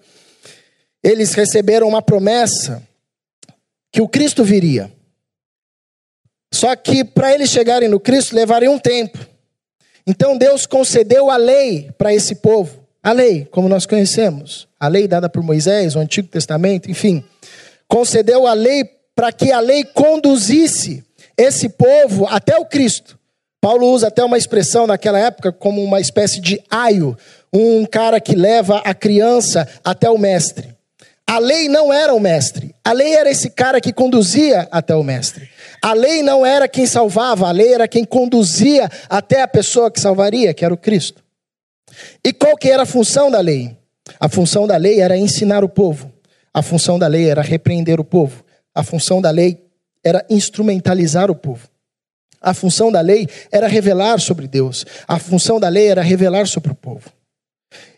eles 1.03 1.33
receberam 1.35 1.89
uma 1.89 2.03
promessa 2.03 2.87
que 3.93 4.01
o 4.01 4.09
Cristo 4.09 4.43
viria. 4.43 4.91
Só 6.53 6.75
que 6.75 7.05
para 7.05 7.33
eles 7.33 7.51
chegarem 7.51 7.89
no 7.89 8.01
Cristo 8.01 8.35
levaria 8.35 8.71
um 8.71 8.79
tempo. 8.79 9.19
Então 10.07 10.37
Deus 10.37 10.67
concedeu 10.67 11.31
a 11.31 11.37
lei 11.37 11.91
para 11.97 12.13
esse 12.13 12.37
povo. 12.37 12.83
A 13.03 13.13
lei, 13.13 13.45
como 13.51 13.69
nós 13.69 13.85
conhecemos, 13.85 14.69
a 14.79 14.89
lei 14.89 15.09
dada 15.09 15.29
por 15.29 15.43
Moisés, 15.43 15.97
o 15.97 15.99
Antigo 15.99 16.29
Testamento, 16.29 16.91
enfim, 16.91 17.25
concedeu 17.89 18.47
a 18.47 18.53
lei 18.53 18.85
para 19.15 19.33
que 19.33 19.51
a 19.51 19.61
lei 19.61 19.85
conduzisse 19.85 21.05
esse 21.37 21.69
povo 21.69 22.27
até 22.29 22.57
o 22.57 22.65
Cristo. 22.65 23.19
Paulo 23.61 23.91
usa 23.91 24.09
até 24.09 24.25
uma 24.25 24.39
expressão 24.39 24.87
naquela 24.87 25.19
época 25.19 25.53
como 25.53 25.83
uma 25.83 26.01
espécie 26.01 26.41
de 26.41 26.61
aio, 26.71 27.17
um 27.53 27.85
cara 27.85 28.21
que 28.21 28.35
leva 28.35 28.79
a 28.79 28.95
criança 28.95 29.69
até 29.85 30.09
o 30.09 30.19
mestre. 30.19 30.72
A 31.33 31.39
lei 31.39 31.67
não 31.67 31.91
era 31.91 32.13
o 32.13 32.21
mestre, 32.21 32.75
a 32.85 32.93
lei 32.93 33.15
era 33.15 33.31
esse 33.31 33.49
cara 33.49 33.81
que 33.81 33.91
conduzia 33.91 34.69
até 34.71 34.95
o 34.95 35.03
mestre. 35.03 35.49
A 35.81 35.95
lei 35.95 36.23
não 36.23 36.45
era 36.45 36.69
quem 36.69 36.85
salvava, 36.85 37.49
a 37.49 37.51
lei 37.51 37.73
era 37.73 37.89
quem 37.89 38.05
conduzia 38.05 38.87
até 39.09 39.41
a 39.41 39.49
pessoa 39.49 39.91
que 39.91 39.99
salvaria, 39.99 40.53
que 40.53 40.63
era 40.63 40.75
o 40.75 40.77
Cristo. 40.77 41.25
E 42.23 42.35
qual 42.35 42.55
que 42.55 42.69
era 42.69 42.83
a 42.83 42.87
função 42.87 43.31
da 43.31 43.41
lei? 43.41 43.75
A 44.21 44.29
função 44.29 44.67
da 44.67 44.77
lei 44.77 45.01
era 45.01 45.17
ensinar 45.17 45.65
o 45.65 45.71
povo. 45.71 46.13
A 46.53 46.61
função 46.61 46.99
da 46.99 47.07
lei 47.07 47.31
era 47.31 47.41
repreender 47.41 47.99
o 47.99 48.05
povo. 48.05 48.45
A 48.75 48.83
função 48.83 49.23
da 49.23 49.31
lei 49.31 49.65
era 50.05 50.23
instrumentalizar 50.29 51.31
o 51.31 51.35
povo. 51.35 51.67
A 52.43 52.53
função 52.53 52.93
da 52.93 53.01
lei 53.01 53.27
era 53.51 53.69
revelar 53.69 54.21
sobre 54.21 54.47
Deus. 54.47 54.85
A 55.09 55.19
função 55.19 55.59
da 55.59 55.71
lei 55.71 55.87
era 55.87 56.03
revelar 56.03 56.47
sobre 56.47 56.73
o 56.73 56.75
povo. 56.75 57.11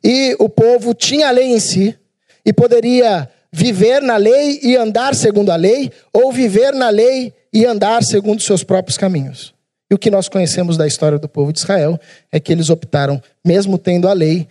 E 0.05 0.37
o 0.39 0.49
povo 0.49 0.95
tinha 0.95 1.27
a 1.27 1.33
lei 1.33 1.47
em 1.47 1.59
si 1.59 1.99
e 2.45 2.53
poderia 2.53 3.29
viver 3.53 4.03
na 4.03 4.17
lei 4.17 4.59
e 4.63 4.77
andar 4.77 5.15
segundo 5.15 5.51
a 5.51 5.57
lei, 5.57 5.93
ou 6.13 6.33
viver 6.33 6.75
na 6.75 6.91
lei 6.91 7.33
e 7.53 7.65
andar 7.65 8.03
segundo 8.03 8.43
seus 8.43 8.65
próprios 8.65 8.99
caminhos. 8.99 9.55
E 9.91 9.95
o 9.95 9.99
que 9.99 10.11
nós 10.11 10.29
conhecemos 10.29 10.77
da 10.77 10.87
história 10.87 11.19
do 11.19 11.29
povo 11.29 11.53
de 11.53 11.61
Israel 11.61 11.99
é 12.33 12.41
que 12.41 12.51
eles 12.51 12.69
optaram, 12.69 13.23
mesmo 13.45 13.79
tendo 13.79 14.09
a 14.09 14.13
lei, 14.13 14.49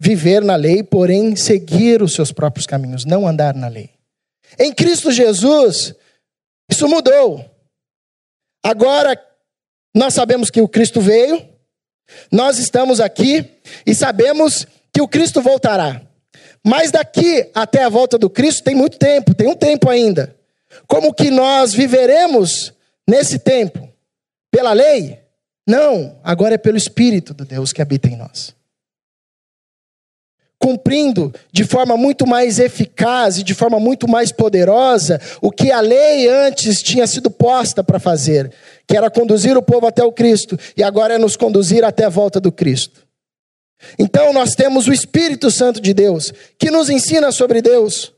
viver 0.00 0.42
na 0.42 0.56
lei, 0.56 0.82
porém 0.82 1.36
seguir 1.36 2.02
os 2.02 2.14
seus 2.14 2.32
próprios 2.32 2.66
caminhos, 2.66 3.04
não 3.04 3.26
andar 3.26 3.54
na 3.54 3.68
lei. 3.68 3.90
Em 4.58 4.72
Cristo 4.72 5.12
Jesus, 5.12 5.94
isso 6.70 6.88
mudou. 6.88 7.44
Agora, 8.64 9.20
nós 9.94 10.14
sabemos 10.14 10.48
que 10.48 10.60
o 10.60 10.68
Cristo 10.68 11.00
veio, 11.00 11.46
nós 12.30 12.58
estamos 12.58 12.98
aqui 12.98 13.44
e 13.86 13.94
sabemos 13.94 14.66
que 14.92 15.02
o 15.02 15.08
Cristo 15.08 15.42
voltará. 15.42 16.00
Mas 16.64 16.90
daqui 16.90 17.48
até 17.54 17.82
a 17.82 17.88
volta 17.88 18.16
do 18.16 18.30
Cristo 18.30 18.62
tem 18.62 18.74
muito 18.74 18.98
tempo, 18.98 19.34
tem 19.34 19.48
um 19.48 19.56
tempo 19.56 19.88
ainda. 19.88 20.36
Como 20.86 21.12
que 21.12 21.30
nós 21.30 21.74
viveremos 21.74 22.72
nesse 23.08 23.38
tempo? 23.38 23.88
Pela 24.50 24.72
lei? 24.72 25.18
Não, 25.66 26.18
agora 26.22 26.54
é 26.54 26.58
pelo 26.58 26.76
Espírito 26.76 27.34
de 27.34 27.44
Deus 27.44 27.72
que 27.72 27.82
habita 27.82 28.08
em 28.08 28.16
nós 28.16 28.54
cumprindo 30.62 31.34
de 31.52 31.64
forma 31.64 31.96
muito 31.96 32.24
mais 32.24 32.60
eficaz 32.60 33.36
e 33.36 33.42
de 33.42 33.52
forma 33.52 33.80
muito 33.80 34.08
mais 34.08 34.30
poderosa 34.30 35.20
o 35.40 35.50
que 35.50 35.72
a 35.72 35.80
lei 35.80 36.28
antes 36.28 36.80
tinha 36.80 37.04
sido 37.04 37.28
posta 37.28 37.82
para 37.82 37.98
fazer, 37.98 38.48
que 38.86 38.96
era 38.96 39.10
conduzir 39.10 39.56
o 39.56 39.62
povo 39.62 39.88
até 39.88 40.04
o 40.04 40.12
Cristo, 40.12 40.56
e 40.76 40.82
agora 40.84 41.14
é 41.14 41.18
nos 41.18 41.34
conduzir 41.34 41.82
até 41.82 42.04
a 42.04 42.08
volta 42.08 42.38
do 42.38 42.52
Cristo. 42.52 43.01
Então 43.98 44.32
nós 44.32 44.54
temos 44.54 44.86
o 44.86 44.92
Espírito 44.92 45.50
Santo 45.50 45.80
de 45.80 45.92
Deus, 45.92 46.32
que 46.58 46.70
nos 46.70 46.88
ensina 46.90 47.32
sobre 47.32 47.60
Deus, 47.60 48.12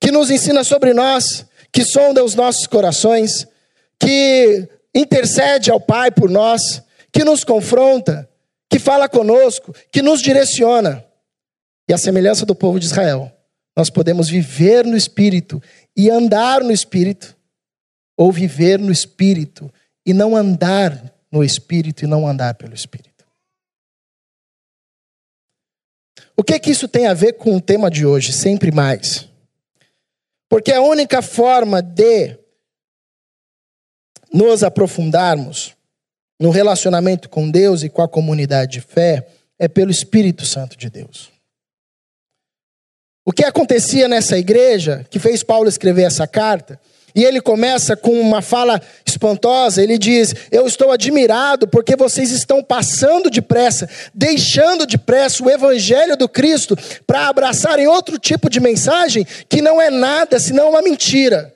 que 0.00 0.10
nos 0.10 0.30
ensina 0.30 0.64
sobre 0.64 0.92
nós, 0.92 1.46
que 1.72 1.84
sonda 1.84 2.24
os 2.24 2.34
nossos 2.34 2.66
corações, 2.66 3.46
que 3.98 4.68
intercede 4.94 5.70
ao 5.70 5.80
Pai 5.80 6.10
por 6.10 6.30
nós, 6.30 6.82
que 7.12 7.24
nos 7.24 7.44
confronta, 7.44 8.28
que 8.70 8.78
fala 8.78 9.08
conosco, 9.08 9.74
que 9.90 10.02
nos 10.02 10.20
direciona. 10.20 11.04
E 11.88 11.92
a 11.92 11.98
semelhança 11.98 12.46
do 12.46 12.54
povo 12.54 12.78
de 12.78 12.86
Israel, 12.86 13.30
nós 13.76 13.90
podemos 13.90 14.28
viver 14.28 14.84
no 14.84 14.96
Espírito 14.96 15.62
e 15.96 16.10
andar 16.10 16.62
no 16.62 16.72
Espírito, 16.72 17.36
ou 18.16 18.30
viver 18.30 18.78
no 18.78 18.92
Espírito 18.92 19.72
e 20.06 20.12
não 20.12 20.36
andar 20.36 21.12
no 21.30 21.42
Espírito 21.42 22.04
e 22.04 22.06
não 22.06 22.26
andar 22.26 22.54
pelo 22.54 22.74
Espírito. 22.74 23.13
O 26.36 26.42
que 26.42 26.58
que 26.58 26.70
isso 26.70 26.88
tem 26.88 27.06
a 27.06 27.14
ver 27.14 27.34
com 27.34 27.56
o 27.56 27.60
tema 27.60 27.90
de 27.90 28.04
hoje, 28.04 28.32
sempre 28.32 28.72
mais? 28.72 29.28
Porque 30.48 30.72
a 30.72 30.82
única 30.82 31.22
forma 31.22 31.80
de 31.80 32.36
nos 34.32 34.64
aprofundarmos 34.64 35.76
no 36.40 36.50
relacionamento 36.50 37.28
com 37.28 37.48
Deus 37.48 37.82
e 37.82 37.88
com 37.88 38.02
a 38.02 38.08
comunidade 38.08 38.72
de 38.72 38.80
fé 38.80 39.26
é 39.58 39.68
pelo 39.68 39.90
Espírito 39.90 40.44
Santo 40.44 40.76
de 40.76 40.90
Deus. 40.90 41.32
O 43.24 43.32
que 43.32 43.44
acontecia 43.44 44.08
nessa 44.08 44.36
igreja 44.36 45.06
que 45.08 45.18
fez 45.18 45.42
Paulo 45.42 45.68
escrever 45.68 46.02
essa 46.02 46.26
carta? 46.26 46.78
E 47.14 47.22
ele 47.22 47.40
começa 47.40 47.96
com 47.96 48.20
uma 48.20 48.42
fala 48.42 48.80
espantosa. 49.06 49.82
Ele 49.82 49.96
diz: 49.96 50.34
Eu 50.50 50.66
estou 50.66 50.90
admirado 50.90 51.68
porque 51.68 51.94
vocês 51.94 52.30
estão 52.30 52.62
passando 52.62 53.30
depressa, 53.30 53.88
deixando 54.12 54.84
depressa 54.84 55.44
o 55.44 55.50
evangelho 55.50 56.16
do 56.16 56.28
Cristo 56.28 56.76
para 57.06 57.28
abraçarem 57.28 57.86
outro 57.86 58.18
tipo 58.18 58.50
de 58.50 58.58
mensagem 58.58 59.24
que 59.48 59.62
não 59.62 59.80
é 59.80 59.90
nada 59.90 60.40
senão 60.40 60.70
uma 60.70 60.82
mentira. 60.82 61.54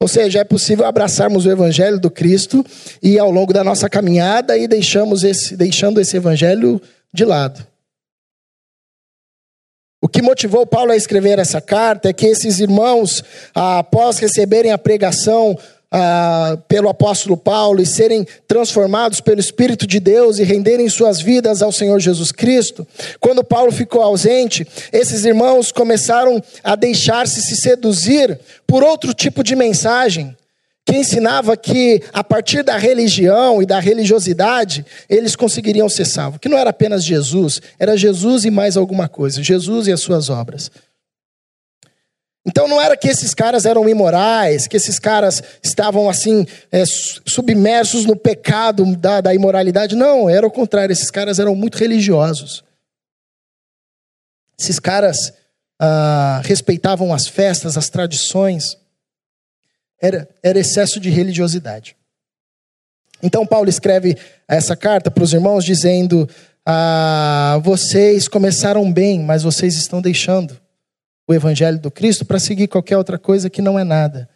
Ou 0.00 0.08
seja, 0.08 0.40
é 0.40 0.44
possível 0.44 0.84
abraçarmos 0.84 1.46
o 1.46 1.50
evangelho 1.50 1.98
do 1.98 2.10
Cristo 2.10 2.64
e 3.00 3.18
ao 3.18 3.30
longo 3.30 3.52
da 3.52 3.62
nossa 3.62 3.88
caminhada 3.88 4.56
e 4.58 4.66
deixamos 4.66 5.22
esse, 5.22 5.56
deixando 5.56 6.00
esse 6.00 6.16
evangelho 6.16 6.80
de 7.12 7.24
lado. 7.24 7.71
O 10.04 10.08
que 10.08 10.20
motivou 10.20 10.66
Paulo 10.66 10.90
a 10.90 10.96
escrever 10.96 11.38
essa 11.38 11.60
carta 11.60 12.08
é 12.08 12.12
que 12.12 12.26
esses 12.26 12.58
irmãos, 12.58 13.22
após 13.54 14.18
receberem 14.18 14.72
a 14.72 14.76
pregação 14.76 15.56
ah, 15.92 16.58
pelo 16.66 16.88
apóstolo 16.88 17.36
Paulo 17.36 17.80
e 17.80 17.86
serem 17.86 18.26
transformados 18.48 19.20
pelo 19.20 19.38
Espírito 19.38 19.86
de 19.86 20.00
Deus 20.00 20.40
e 20.40 20.42
renderem 20.42 20.88
suas 20.88 21.20
vidas 21.20 21.62
ao 21.62 21.70
Senhor 21.70 22.00
Jesus 22.00 22.32
Cristo, 22.32 22.84
quando 23.20 23.44
Paulo 23.44 23.70
ficou 23.70 24.02
ausente, 24.02 24.66
esses 24.92 25.24
irmãos 25.24 25.70
começaram 25.70 26.42
a 26.64 26.74
deixar-se 26.74 27.40
se 27.40 27.54
seduzir 27.54 28.40
por 28.66 28.82
outro 28.82 29.14
tipo 29.14 29.44
de 29.44 29.54
mensagem 29.54 30.36
que 30.84 30.96
ensinava 30.96 31.56
que 31.56 32.02
a 32.12 32.24
partir 32.24 32.62
da 32.62 32.76
religião 32.76 33.62
e 33.62 33.66
da 33.66 33.78
religiosidade 33.78 34.84
eles 35.08 35.36
conseguiriam 35.36 35.88
ser 35.88 36.04
salvos. 36.04 36.38
Que 36.40 36.48
não 36.48 36.58
era 36.58 36.70
apenas 36.70 37.04
Jesus, 37.04 37.60
era 37.78 37.96
Jesus 37.96 38.44
e 38.44 38.50
mais 38.50 38.76
alguma 38.76 39.08
coisa, 39.08 39.42
Jesus 39.42 39.86
e 39.86 39.92
as 39.92 40.00
suas 40.00 40.28
obras. 40.28 40.70
Então 42.44 42.66
não 42.66 42.80
era 42.80 42.96
que 42.96 43.06
esses 43.06 43.32
caras 43.32 43.64
eram 43.64 43.88
imorais, 43.88 44.66
que 44.66 44.76
esses 44.76 44.98
caras 44.98 45.40
estavam 45.62 46.10
assim, 46.10 46.44
é, 46.72 46.82
submersos 46.84 48.04
no 48.04 48.16
pecado 48.16 48.96
da, 48.96 49.20
da 49.20 49.32
imoralidade. 49.32 49.94
Não, 49.94 50.28
era 50.28 50.44
o 50.44 50.50
contrário, 50.50 50.92
esses 50.92 51.10
caras 51.10 51.38
eram 51.38 51.54
muito 51.54 51.78
religiosos. 51.78 52.64
Esses 54.58 54.80
caras 54.80 55.32
ah, 55.80 56.40
respeitavam 56.44 57.14
as 57.14 57.28
festas, 57.28 57.76
as 57.76 57.88
tradições. 57.88 58.76
Era, 60.02 60.28
era 60.42 60.58
excesso 60.58 60.98
de 60.98 61.08
religiosidade. 61.08 61.96
Então, 63.22 63.46
Paulo 63.46 63.68
escreve 63.68 64.18
essa 64.48 64.74
carta 64.74 65.10
para 65.10 65.22
os 65.22 65.32
irmãos 65.32 65.64
dizendo: 65.64 66.28
ah, 66.66 67.60
vocês 67.62 68.26
começaram 68.26 68.92
bem, 68.92 69.20
mas 69.20 69.44
vocês 69.44 69.76
estão 69.76 70.02
deixando 70.02 70.60
o 71.28 71.32
evangelho 71.32 71.78
do 71.78 71.90
Cristo 71.90 72.24
para 72.24 72.40
seguir 72.40 72.66
qualquer 72.66 72.98
outra 72.98 73.16
coisa 73.16 73.48
que 73.48 73.62
não 73.62 73.78
é 73.78 73.84
nada. 73.84 74.28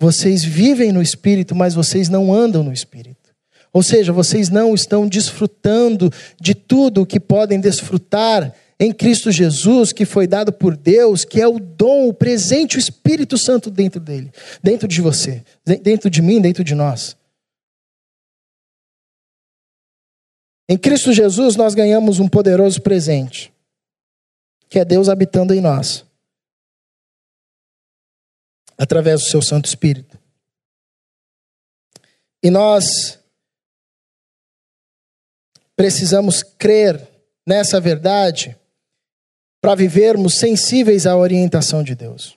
Vocês 0.00 0.42
vivem 0.42 0.90
no 0.90 1.02
espírito, 1.02 1.54
mas 1.54 1.74
vocês 1.74 2.08
não 2.08 2.32
andam 2.32 2.62
no 2.62 2.72
espírito. 2.72 3.30
Ou 3.72 3.82
seja, 3.82 4.12
vocês 4.12 4.48
não 4.48 4.74
estão 4.74 5.06
desfrutando 5.06 6.12
de 6.40 6.54
tudo 6.54 7.02
o 7.02 7.06
que 7.06 7.20
podem 7.20 7.60
desfrutar 7.60 8.52
em 8.82 8.92
Cristo 8.92 9.30
Jesus, 9.30 9.92
que 9.92 10.04
foi 10.04 10.26
dado 10.26 10.52
por 10.52 10.76
Deus, 10.76 11.24
que 11.24 11.40
é 11.40 11.46
o 11.46 11.60
dom, 11.60 12.08
o 12.08 12.12
presente, 12.12 12.76
o 12.76 12.80
Espírito 12.80 13.38
Santo 13.38 13.70
dentro 13.70 14.00
dele, 14.00 14.32
dentro 14.60 14.88
de 14.88 15.00
você, 15.00 15.44
dentro 15.64 16.10
de 16.10 16.20
mim, 16.20 16.40
dentro 16.40 16.64
de 16.64 16.74
nós. 16.74 17.16
Em 20.68 20.76
Cristo 20.76 21.12
Jesus 21.12 21.54
nós 21.54 21.76
ganhamos 21.76 22.18
um 22.18 22.28
poderoso 22.28 22.82
presente, 22.82 23.54
que 24.68 24.80
é 24.80 24.84
Deus 24.84 25.08
habitando 25.08 25.54
em 25.54 25.60
nós, 25.60 26.04
através 28.76 29.20
do 29.22 29.28
seu 29.28 29.40
Santo 29.40 29.66
Espírito. 29.66 30.18
E 32.42 32.50
nós 32.50 33.20
precisamos 35.76 36.42
crer 36.42 37.08
nessa 37.46 37.80
verdade 37.80 38.58
para 39.62 39.76
vivermos 39.76 40.34
sensíveis 40.38 41.06
à 41.06 41.16
orientação 41.16 41.84
de 41.84 41.94
Deus. 41.94 42.36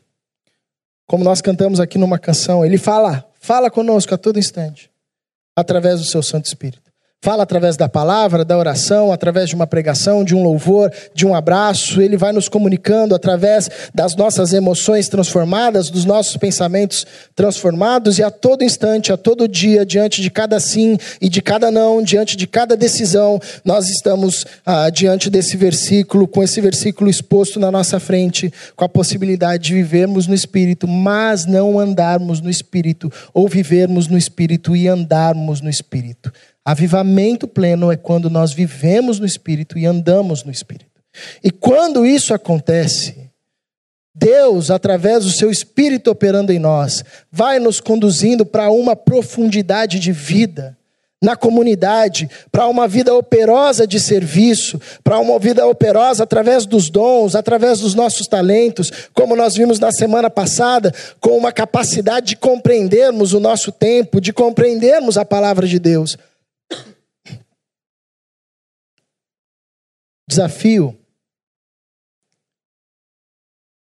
Como 1.08 1.24
nós 1.24 1.42
cantamos 1.42 1.80
aqui 1.80 1.98
numa 1.98 2.20
canção, 2.20 2.64
ele 2.64 2.78
fala, 2.78 3.28
fala 3.40 3.72
conosco 3.72 4.14
a 4.14 4.18
todo 4.18 4.38
instante, 4.38 4.92
através 5.56 6.00
do 6.00 6.06
seu 6.06 6.22
Santo 6.22 6.46
Espírito. 6.46 6.85
Fala 7.26 7.42
através 7.42 7.76
da 7.76 7.90
palavra, 7.90 8.46
da 8.46 8.56
oração, 8.56 9.12
através 9.12 9.50
de 9.50 9.56
uma 9.56 9.66
pregação, 9.66 10.24
de 10.24 10.36
um 10.36 10.44
louvor, 10.44 10.94
de 11.12 11.26
um 11.26 11.34
abraço. 11.34 12.00
Ele 12.00 12.16
vai 12.16 12.32
nos 12.32 12.48
comunicando 12.48 13.16
através 13.16 13.68
das 13.96 14.16
nossas 14.16 14.54
emoções 14.54 15.10
transformadas, 15.10 15.90
dos 15.90 16.06
nossos 16.06 16.38
pensamentos 16.38 17.04
transformados, 17.36 18.20
e 18.20 18.24
a 18.24 18.30
todo 18.30 18.64
instante, 18.64 19.12
a 19.12 19.18
todo 19.18 19.48
dia, 19.48 19.84
diante 19.84 20.22
de 20.22 20.30
cada 20.30 20.60
sim 20.60 21.00
e 21.20 21.28
de 21.28 21.42
cada 21.42 21.72
não, 21.72 22.00
diante 22.04 22.38
de 22.38 22.46
cada 22.46 22.78
decisão, 22.78 23.40
nós 23.64 23.90
estamos 23.90 24.46
ah, 24.64 24.92
diante 24.92 25.28
desse 25.28 25.58
versículo, 25.58 26.28
com 26.28 26.44
esse 26.44 26.62
versículo 26.62 27.10
exposto 27.10 27.60
na 27.60 27.72
nossa 27.72 28.00
frente, 28.00 28.54
com 28.76 28.86
a 28.86 28.90
possibilidade 28.90 29.64
de 29.64 29.74
vivermos 29.74 30.28
no 30.28 30.36
Espírito, 30.36 30.88
mas 30.88 31.48
não 31.48 31.80
andarmos 31.80 32.40
no 32.40 32.52
Espírito, 32.52 33.12
ou 33.34 33.48
vivermos 33.48 34.06
no 34.08 34.16
Espírito 34.16 34.76
e 34.76 34.88
andarmos 34.88 35.60
no 35.60 35.72
Espírito. 35.72 36.32
Avivamento 36.66 37.48
pleno 37.48 37.92
é 37.92 37.96
quando 37.96 38.28
nós 38.28 38.52
vivemos 38.52 39.20
no 39.20 39.26
Espírito 39.26 39.78
e 39.78 39.86
andamos 39.86 40.44
no 40.44 40.52
Espírito. 40.52 40.90
E 41.44 41.52
quando 41.52 42.06
isso 42.06 42.34
acontece, 42.34 43.30
Deus, 44.14 44.72
através 44.72 45.26
do 45.26 45.32
seu 45.32 45.52
Espírito 45.52 46.10
operando 46.10 46.52
em 46.52 46.58
nós, 46.58 47.04
vai 47.32 47.60
nos 47.60 47.80
conduzindo 47.80 48.46
para 48.46 48.72
uma 48.72 48.96
profundidade 48.96 50.00
de 50.00 50.12
vida 50.12 50.76
na 51.22 51.36
comunidade, 51.36 52.30
para 52.52 52.68
uma 52.68 52.88
vida 52.88 53.14
operosa 53.14 53.88
de 53.88 54.00
serviço, 54.00 54.80
para 55.04 55.18
uma 55.20 55.40
vida 55.40 55.66
operosa 55.66 56.24
através 56.24 56.66
dos 56.66 56.90
dons, 56.90 57.36
através 57.36 57.80
dos 57.80 57.96
nossos 57.96 58.28
talentos, 58.28 58.92
como 59.14 59.36
nós 59.36 59.56
vimos 59.56 59.80
na 59.80 59.92
semana 59.92 60.30
passada, 60.30 60.94
com 61.20 61.38
uma 61.38 61.52
capacidade 61.52 62.28
de 62.28 62.36
compreendermos 62.36 63.34
o 63.34 63.40
nosso 63.40 63.72
tempo, 63.72 64.22
de 64.22 64.32
compreendermos 64.32 65.18
a 65.18 65.26
palavra 65.26 65.68
de 65.68 65.80
Deus. 65.80 66.18
Desafio 70.28 70.98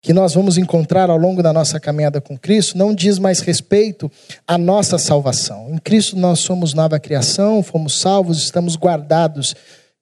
que 0.02 0.14
nós 0.14 0.34
vamos 0.34 0.58
encontrar 0.58 1.10
ao 1.12 1.18
longo 1.18 1.44
da 1.44 1.54
nossa 1.54 1.80
caminhada 1.80 2.20
com 2.20 2.38
Cristo 2.38 2.76
não 2.78 2.94
diz 2.94 3.20
mais 3.20 3.40
respeito 3.40 4.12
à 4.48 4.58
nossa 4.58 4.98
salvação. 4.98 5.70
Em 5.70 5.78
Cristo 5.78 6.18
nós 6.18 6.40
somos 6.40 6.74
nova 6.74 7.00
criação, 7.00 7.62
fomos 7.62 8.00
salvos, 8.00 8.40
estamos 8.40 8.76
guardados 8.76 9.56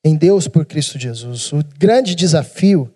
em 0.03 0.15
Deus 0.15 0.47
por 0.47 0.65
Cristo 0.65 0.97
Jesus. 0.97 1.51
O 1.51 1.61
grande 1.77 2.15
desafio 2.15 2.89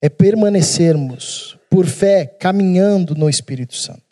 é 0.00 0.08
permanecermos 0.08 1.58
por 1.68 1.86
fé 1.86 2.24
caminhando 2.24 3.14
no 3.14 3.28
Espírito 3.28 3.76
Santo. 3.76 4.02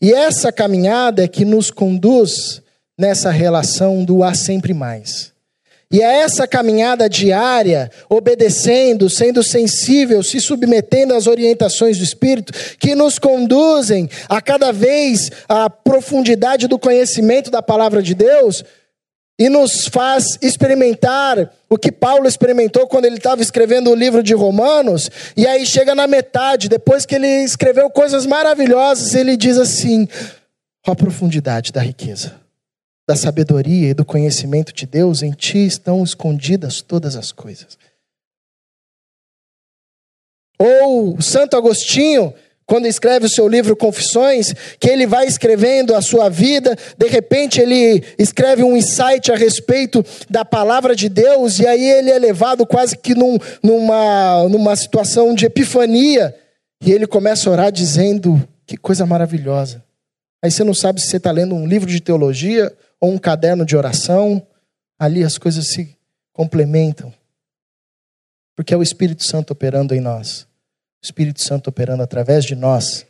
E 0.00 0.12
essa 0.12 0.52
caminhada 0.52 1.24
é 1.24 1.28
que 1.28 1.46
nos 1.46 1.70
conduz 1.70 2.60
nessa 2.98 3.30
relação 3.30 4.04
do 4.04 4.22
há 4.22 4.34
sempre 4.34 4.74
mais. 4.74 5.32
E 5.92 6.02
é 6.02 6.22
essa 6.22 6.48
caminhada 6.48 7.08
diária, 7.08 7.90
obedecendo, 8.08 9.08
sendo 9.08 9.40
sensível, 9.42 10.20
se 10.20 10.40
submetendo 10.40 11.14
às 11.14 11.28
orientações 11.28 11.96
do 11.96 12.02
Espírito, 12.02 12.52
que 12.78 12.96
nos 12.96 13.20
conduzem 13.20 14.10
a 14.28 14.40
cada 14.40 14.72
vez 14.72 15.30
à 15.48 15.70
profundidade 15.70 16.66
do 16.66 16.78
conhecimento 16.78 17.52
da 17.52 17.62
palavra 17.62 18.02
de 18.02 18.14
Deus 18.14 18.64
e 19.38 19.48
nos 19.48 19.86
faz 19.86 20.38
experimentar 20.42 21.52
o 21.70 21.78
que 21.78 21.92
Paulo 21.92 22.26
experimentou 22.26 22.88
quando 22.88 23.04
ele 23.04 23.18
estava 23.18 23.42
escrevendo 23.42 23.90
o 23.90 23.94
livro 23.94 24.22
de 24.22 24.34
Romanos, 24.34 25.10
e 25.36 25.46
aí 25.46 25.66
chega 25.66 25.94
na 25.94 26.06
metade, 26.06 26.68
depois 26.68 27.04
que 27.04 27.14
ele 27.14 27.44
escreveu 27.44 27.90
coisas 27.90 28.24
maravilhosas, 28.24 29.14
ele 29.14 29.36
diz 29.36 29.58
assim: 29.58 30.08
a 30.86 30.96
profundidade 30.96 31.70
da 31.70 31.82
riqueza 31.82 32.45
da 33.06 33.14
sabedoria 33.14 33.90
e 33.90 33.94
do 33.94 34.04
conhecimento 34.04 34.72
de 34.72 34.84
Deus, 34.84 35.22
em 35.22 35.30
ti 35.30 35.64
estão 35.64 36.02
escondidas 36.02 36.82
todas 36.82 37.14
as 37.14 37.30
coisas. 37.30 37.78
Ou 40.58 41.20
Santo 41.20 41.56
Agostinho, 41.56 42.34
quando 42.64 42.86
escreve 42.86 43.26
o 43.26 43.30
seu 43.30 43.46
livro 43.46 43.76
Confissões, 43.76 44.52
que 44.80 44.88
ele 44.88 45.06
vai 45.06 45.26
escrevendo 45.26 45.94
a 45.94 46.02
sua 46.02 46.28
vida, 46.28 46.76
de 46.98 47.06
repente 47.06 47.60
ele 47.60 48.02
escreve 48.18 48.64
um 48.64 48.76
insight 48.76 49.30
a 49.30 49.36
respeito 49.36 50.04
da 50.28 50.44
palavra 50.44 50.96
de 50.96 51.08
Deus, 51.08 51.60
e 51.60 51.66
aí 51.66 51.88
ele 51.88 52.10
é 52.10 52.18
levado 52.18 52.66
quase 52.66 52.96
que 52.96 53.14
num, 53.14 53.38
numa, 53.62 54.48
numa 54.48 54.74
situação 54.74 55.32
de 55.32 55.46
epifania, 55.46 56.34
e 56.82 56.90
ele 56.90 57.06
começa 57.06 57.48
a 57.48 57.52
orar 57.52 57.70
dizendo: 57.70 58.42
Que 58.66 58.76
coisa 58.76 59.06
maravilhosa. 59.06 59.84
Aí 60.42 60.50
você 60.50 60.64
não 60.64 60.74
sabe 60.74 61.00
se 61.00 61.06
você 61.06 61.18
está 61.18 61.30
lendo 61.30 61.54
um 61.54 61.66
livro 61.66 61.88
de 61.88 62.00
teologia 62.00 62.72
ou 63.00 63.12
um 63.12 63.18
caderno 63.18 63.64
de 63.64 63.76
oração, 63.76 64.46
ali 64.98 65.22
as 65.22 65.38
coisas 65.38 65.68
se 65.68 65.96
complementam. 66.32 67.12
Porque 68.54 68.72
é 68.72 68.76
o 68.76 68.82
Espírito 68.82 69.24
Santo 69.24 69.52
operando 69.52 69.94
em 69.94 70.00
nós, 70.00 70.46
o 71.02 71.04
Espírito 71.04 71.42
Santo 71.42 71.68
operando 71.68 72.02
através 72.02 72.44
de 72.44 72.54
nós, 72.54 73.06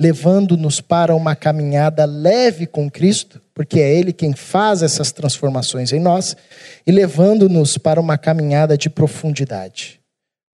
levando-nos 0.00 0.80
para 0.80 1.14
uma 1.14 1.34
caminhada 1.34 2.04
leve 2.04 2.66
com 2.66 2.90
Cristo, 2.90 3.40
porque 3.54 3.80
é 3.80 3.94
Ele 3.94 4.12
quem 4.12 4.34
faz 4.34 4.82
essas 4.82 5.12
transformações 5.12 5.92
em 5.92 6.00
nós, 6.00 6.36
e 6.86 6.92
levando-nos 6.92 7.78
para 7.78 8.00
uma 8.00 8.18
caminhada 8.18 8.76
de 8.76 8.90
profundidade, 8.90 10.00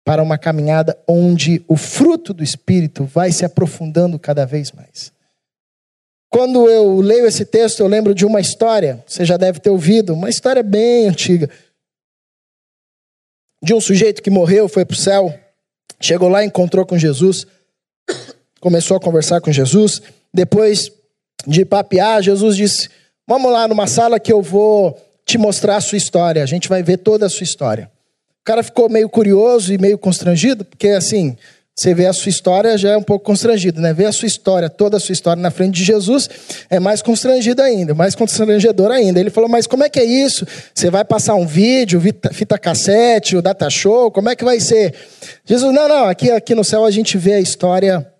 para 0.04 0.22
uma 0.22 0.36
caminhada 0.36 0.98
onde 1.08 1.64
o 1.66 1.76
fruto 1.76 2.34
do 2.34 2.44
Espírito 2.44 3.04
vai 3.04 3.32
se 3.32 3.44
aprofundando 3.44 4.18
cada 4.18 4.44
vez 4.44 4.72
mais. 4.72 5.15
Quando 6.37 6.68
eu 6.68 7.01
leio 7.01 7.25
esse 7.25 7.46
texto, 7.46 7.81
eu 7.81 7.87
lembro 7.87 8.14
de 8.14 8.27
uma 8.27 8.42
história, 8.42 9.03
você 9.07 9.25
já 9.25 9.38
deve 9.38 9.59
ter 9.59 9.70
ouvido, 9.70 10.12
uma 10.12 10.29
história 10.29 10.62
bem 10.62 11.09
antiga. 11.09 11.49
De 13.62 13.72
um 13.72 13.81
sujeito 13.81 14.22
que 14.22 14.29
morreu, 14.29 14.68
foi 14.68 14.85
para 14.85 14.92
o 14.92 14.99
céu, 14.99 15.35
chegou 15.99 16.29
lá, 16.29 16.44
encontrou 16.44 16.85
com 16.85 16.99
Jesus, 16.99 17.46
começou 18.61 18.99
a 18.99 19.01
conversar 19.01 19.40
com 19.40 19.51
Jesus. 19.51 20.03
Depois 20.31 20.92
de 21.46 21.64
papear, 21.64 22.22
Jesus 22.22 22.55
disse: 22.55 22.90
Vamos 23.27 23.51
lá 23.51 23.66
numa 23.66 23.87
sala 23.87 24.20
que 24.20 24.31
eu 24.31 24.42
vou 24.42 24.94
te 25.25 25.38
mostrar 25.38 25.77
a 25.77 25.81
sua 25.81 25.96
história. 25.96 26.42
A 26.42 26.46
gente 26.46 26.68
vai 26.68 26.83
ver 26.83 26.99
toda 26.99 27.25
a 27.25 27.31
sua 27.31 27.44
história. 27.44 27.90
O 28.42 28.44
cara 28.44 28.62
ficou 28.62 28.90
meio 28.90 29.09
curioso 29.09 29.72
e 29.72 29.79
meio 29.79 29.96
constrangido, 29.96 30.66
porque 30.66 30.88
assim, 30.88 31.35
você 31.78 31.92
vê 31.92 32.06
a 32.06 32.12
sua 32.14 32.30
história, 32.30 32.78
já 32.78 32.92
é 32.92 32.96
um 32.96 33.02
pouco 33.02 33.26
constrangido, 33.26 33.82
né? 33.82 33.92
Ver 33.92 34.06
a 34.06 34.12
sua 34.12 34.26
história, 34.26 34.70
toda 34.70 34.96
a 34.96 35.00
sua 35.00 35.12
história 35.12 35.42
na 35.42 35.50
frente 35.50 35.74
de 35.74 35.84
Jesus 35.84 36.26
é 36.70 36.80
mais 36.80 37.02
constrangido 37.02 37.60
ainda, 37.60 37.92
mais 37.94 38.14
constrangedor 38.14 38.90
ainda. 38.90 39.20
Ele 39.20 39.28
falou, 39.28 39.50
mas 39.50 39.66
como 39.66 39.84
é 39.84 39.90
que 39.90 40.00
é 40.00 40.04
isso? 40.04 40.46
Você 40.74 40.88
vai 40.88 41.04
passar 41.04 41.34
um 41.34 41.46
vídeo, 41.46 42.00
fita 42.32 42.58
cassete, 42.58 43.36
o 43.36 43.42
data 43.42 43.68
show, 43.68 44.10
como 44.10 44.30
é 44.30 44.34
que 44.34 44.42
vai 44.42 44.58
ser? 44.58 44.94
Jesus, 45.44 45.70
não, 45.74 45.86
não, 45.86 46.06
aqui, 46.06 46.30
aqui 46.30 46.54
no 46.54 46.64
céu 46.64 46.82
a 46.82 46.90
gente 46.90 47.18
vê 47.18 47.34
a 47.34 47.40
história 47.40 48.10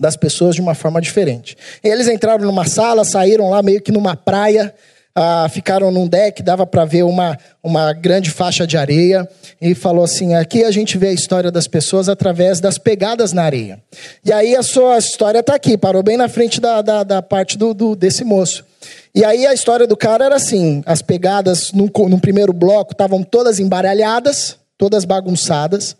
das 0.00 0.16
pessoas 0.16 0.54
de 0.54 0.62
uma 0.62 0.74
forma 0.74 0.98
diferente. 0.98 1.54
Eles 1.84 2.08
entraram 2.08 2.46
numa 2.46 2.66
sala, 2.66 3.04
saíram 3.04 3.50
lá 3.50 3.62
meio 3.62 3.82
que 3.82 3.92
numa 3.92 4.16
praia, 4.16 4.74
ah, 5.14 5.46
ficaram 5.48 5.90
num 5.90 6.08
deck, 6.08 6.42
dava 6.42 6.66
para 6.66 6.84
ver 6.84 7.02
uma, 7.02 7.38
uma 7.62 7.92
grande 7.92 8.30
faixa 8.30 8.66
de 8.66 8.76
areia, 8.76 9.28
e 9.60 9.74
falou 9.74 10.04
assim: 10.04 10.34
aqui 10.34 10.64
a 10.64 10.70
gente 10.70 10.96
vê 10.96 11.08
a 11.08 11.12
história 11.12 11.50
das 11.50 11.66
pessoas 11.66 12.08
através 12.08 12.60
das 12.60 12.78
pegadas 12.78 13.32
na 13.32 13.42
areia. 13.42 13.82
E 14.24 14.32
aí 14.32 14.56
a 14.56 14.62
sua 14.62 14.96
história 14.98 15.40
está 15.40 15.54
aqui, 15.54 15.76
parou 15.76 16.02
bem 16.02 16.16
na 16.16 16.28
frente 16.28 16.60
da, 16.60 16.80
da, 16.80 17.02
da 17.02 17.22
parte 17.22 17.58
do, 17.58 17.74
do, 17.74 17.94
desse 17.94 18.24
moço. 18.24 18.64
E 19.14 19.24
aí 19.24 19.46
a 19.46 19.52
história 19.52 19.86
do 19.86 19.96
cara 19.96 20.24
era 20.24 20.36
assim: 20.36 20.82
as 20.86 21.02
pegadas 21.02 21.72
no, 21.72 21.90
no 22.08 22.20
primeiro 22.20 22.52
bloco 22.52 22.92
estavam 22.92 23.22
todas 23.22 23.58
embaralhadas, 23.60 24.56
todas 24.78 25.04
bagunçadas. 25.04 25.96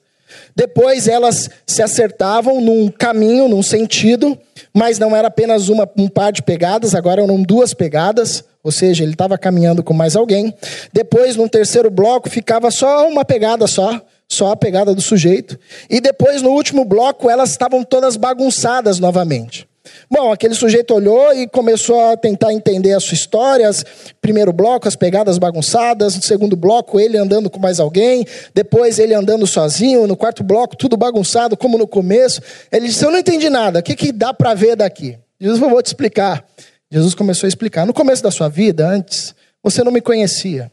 Depois 0.57 1.09
elas 1.09 1.51
se 1.67 1.83
acertavam 1.83 2.59
num 2.59 2.89
caminho, 2.89 3.49
num 3.49 3.63
sentido, 3.63 4.39
mas 4.73 4.99
não 4.99 5.15
era 5.15 5.29
apenas 5.29 5.69
uma, 5.69 5.87
um 5.95 6.09
par 6.09 6.33
de 6.33 6.43
pegadas, 6.43 6.95
agora 6.95 7.23
eram 7.23 7.43
duas 7.43 7.75
pegadas, 7.75 8.43
ou 8.63 8.71
seja, 8.71 9.03
ele 9.03 9.13
estava 9.13 9.37
caminhando 9.37 9.83
com 9.83 9.93
mais 9.93 10.15
alguém. 10.15 10.55
Depois, 10.93 11.37
num 11.37 11.49
terceiro 11.49 11.91
bloco, 11.91 12.31
ficava 12.31 12.71
só 12.71 13.09
uma 13.09 13.25
pegada 13.25 13.67
só, 13.67 14.01
só 14.29 14.53
a 14.53 14.57
pegada 14.57 14.95
do 14.95 15.01
sujeito. 15.01 15.59
E 15.91 16.01
depois, 16.01 16.43
no 16.43 16.51
último 16.51 16.85
bloco, 16.85 17.29
elas 17.29 17.51
estavam 17.51 17.83
todas 17.83 18.17
bagunçadas 18.17 18.99
novamente. 18.99 19.67
Bom, 20.09 20.31
aquele 20.31 20.55
sujeito 20.55 20.95
olhou 20.95 21.35
e 21.35 21.49
começou 21.49 22.13
a 22.13 22.17
tentar 22.17 22.53
entender 22.53 22.93
as 22.93 23.03
suas 23.03 23.21
histórias. 23.21 23.85
Primeiro 24.21 24.53
bloco, 24.53 24.87
as 24.87 24.95
pegadas 24.95 25.39
bagunçadas. 25.39 26.15
No 26.15 26.23
segundo 26.23 26.55
bloco, 26.55 27.01
ele 27.01 27.19
andando 27.19 27.51
com 27.51 27.59
mais 27.59 27.81
alguém. 27.81 28.25
Depois, 28.55 28.99
ele 28.99 29.13
andando 29.13 29.47
sozinho. 29.47 30.07
No 30.07 30.17
quarto 30.17 30.45
bloco, 30.45 30.77
tudo 30.77 30.97
bagunçado, 30.97 31.57
como 31.57 31.77
no 31.77 31.89
começo. 31.89 32.41
Ele 32.71 32.87
disse: 32.87 33.05
Eu 33.05 33.11
não 33.11 33.19
entendi 33.19 33.51
nada. 33.51 33.81
O 33.81 33.83
que, 33.83 33.97
que 33.97 34.13
dá 34.13 34.33
para 34.33 34.55
ver 34.55 34.77
daqui? 34.77 35.19
Jesus, 35.41 35.61
eu 35.61 35.69
vou 35.69 35.83
te 35.83 35.87
explicar. 35.87 36.45
Jesus 36.93 37.15
começou 37.15 37.47
a 37.47 37.49
explicar. 37.49 37.87
No 37.87 37.95
começo 37.95 38.23
da 38.23 38.31
sua 38.31 38.51
vida, 38.51 38.87
antes, 38.87 39.35
você 39.63 39.83
não 39.83 39.91
me 39.91 40.03
conhecia. 40.03 40.71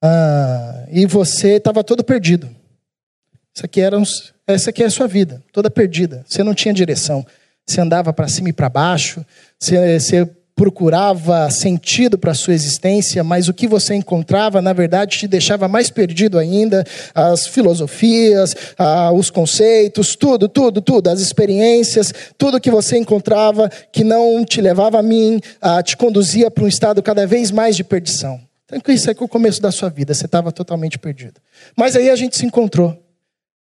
Ah, 0.00 0.86
e 0.92 1.04
você 1.06 1.56
estava 1.56 1.82
todo 1.82 2.04
perdido. 2.04 2.48
Isso 3.52 3.66
aqui 3.66 3.80
era 3.80 4.00
essa 4.46 4.70
aqui 4.70 4.84
é 4.84 4.86
a 4.86 4.90
sua 4.90 5.08
vida, 5.08 5.42
toda 5.50 5.68
perdida. 5.68 6.24
Você 6.24 6.44
não 6.44 6.54
tinha 6.54 6.72
direção. 6.72 7.26
Você 7.66 7.80
andava 7.80 8.12
para 8.12 8.28
cima 8.28 8.50
e 8.50 8.52
para 8.52 8.68
baixo. 8.68 9.26
Você, 9.58 9.98
você 9.98 10.30
procurava 10.56 11.50
sentido 11.50 12.16
para 12.16 12.32
a 12.32 12.34
sua 12.34 12.54
existência, 12.54 13.22
mas 13.22 13.46
o 13.46 13.52
que 13.52 13.68
você 13.68 13.94
encontrava, 13.94 14.62
na 14.62 14.72
verdade, 14.72 15.18
te 15.18 15.28
deixava 15.28 15.68
mais 15.68 15.90
perdido 15.90 16.38
ainda. 16.38 16.82
As 17.14 17.46
filosofias, 17.46 18.54
os 19.14 19.28
conceitos, 19.28 20.16
tudo, 20.16 20.48
tudo, 20.48 20.80
tudo, 20.80 21.08
as 21.08 21.20
experiências, 21.20 22.10
tudo 22.38 22.58
que 22.58 22.70
você 22.70 22.96
encontrava 22.96 23.70
que 23.92 24.02
não 24.02 24.42
te 24.46 24.62
levava 24.62 24.98
a 24.98 25.02
mim, 25.02 25.38
te 25.84 25.94
conduzia 25.94 26.50
para 26.50 26.64
um 26.64 26.68
estado 26.68 27.02
cada 27.02 27.26
vez 27.26 27.50
mais 27.50 27.76
de 27.76 27.84
perdição. 27.84 28.40
Então, 28.72 28.94
isso 28.94 29.10
é 29.10 29.14
que 29.14 29.22
o 29.22 29.28
começo 29.28 29.60
da 29.60 29.70
sua 29.70 29.90
vida, 29.90 30.14
você 30.14 30.24
estava 30.24 30.50
totalmente 30.50 30.98
perdido. 30.98 31.38
Mas 31.76 31.94
aí 31.94 32.08
a 32.08 32.16
gente 32.16 32.34
se 32.34 32.46
encontrou. 32.46 32.98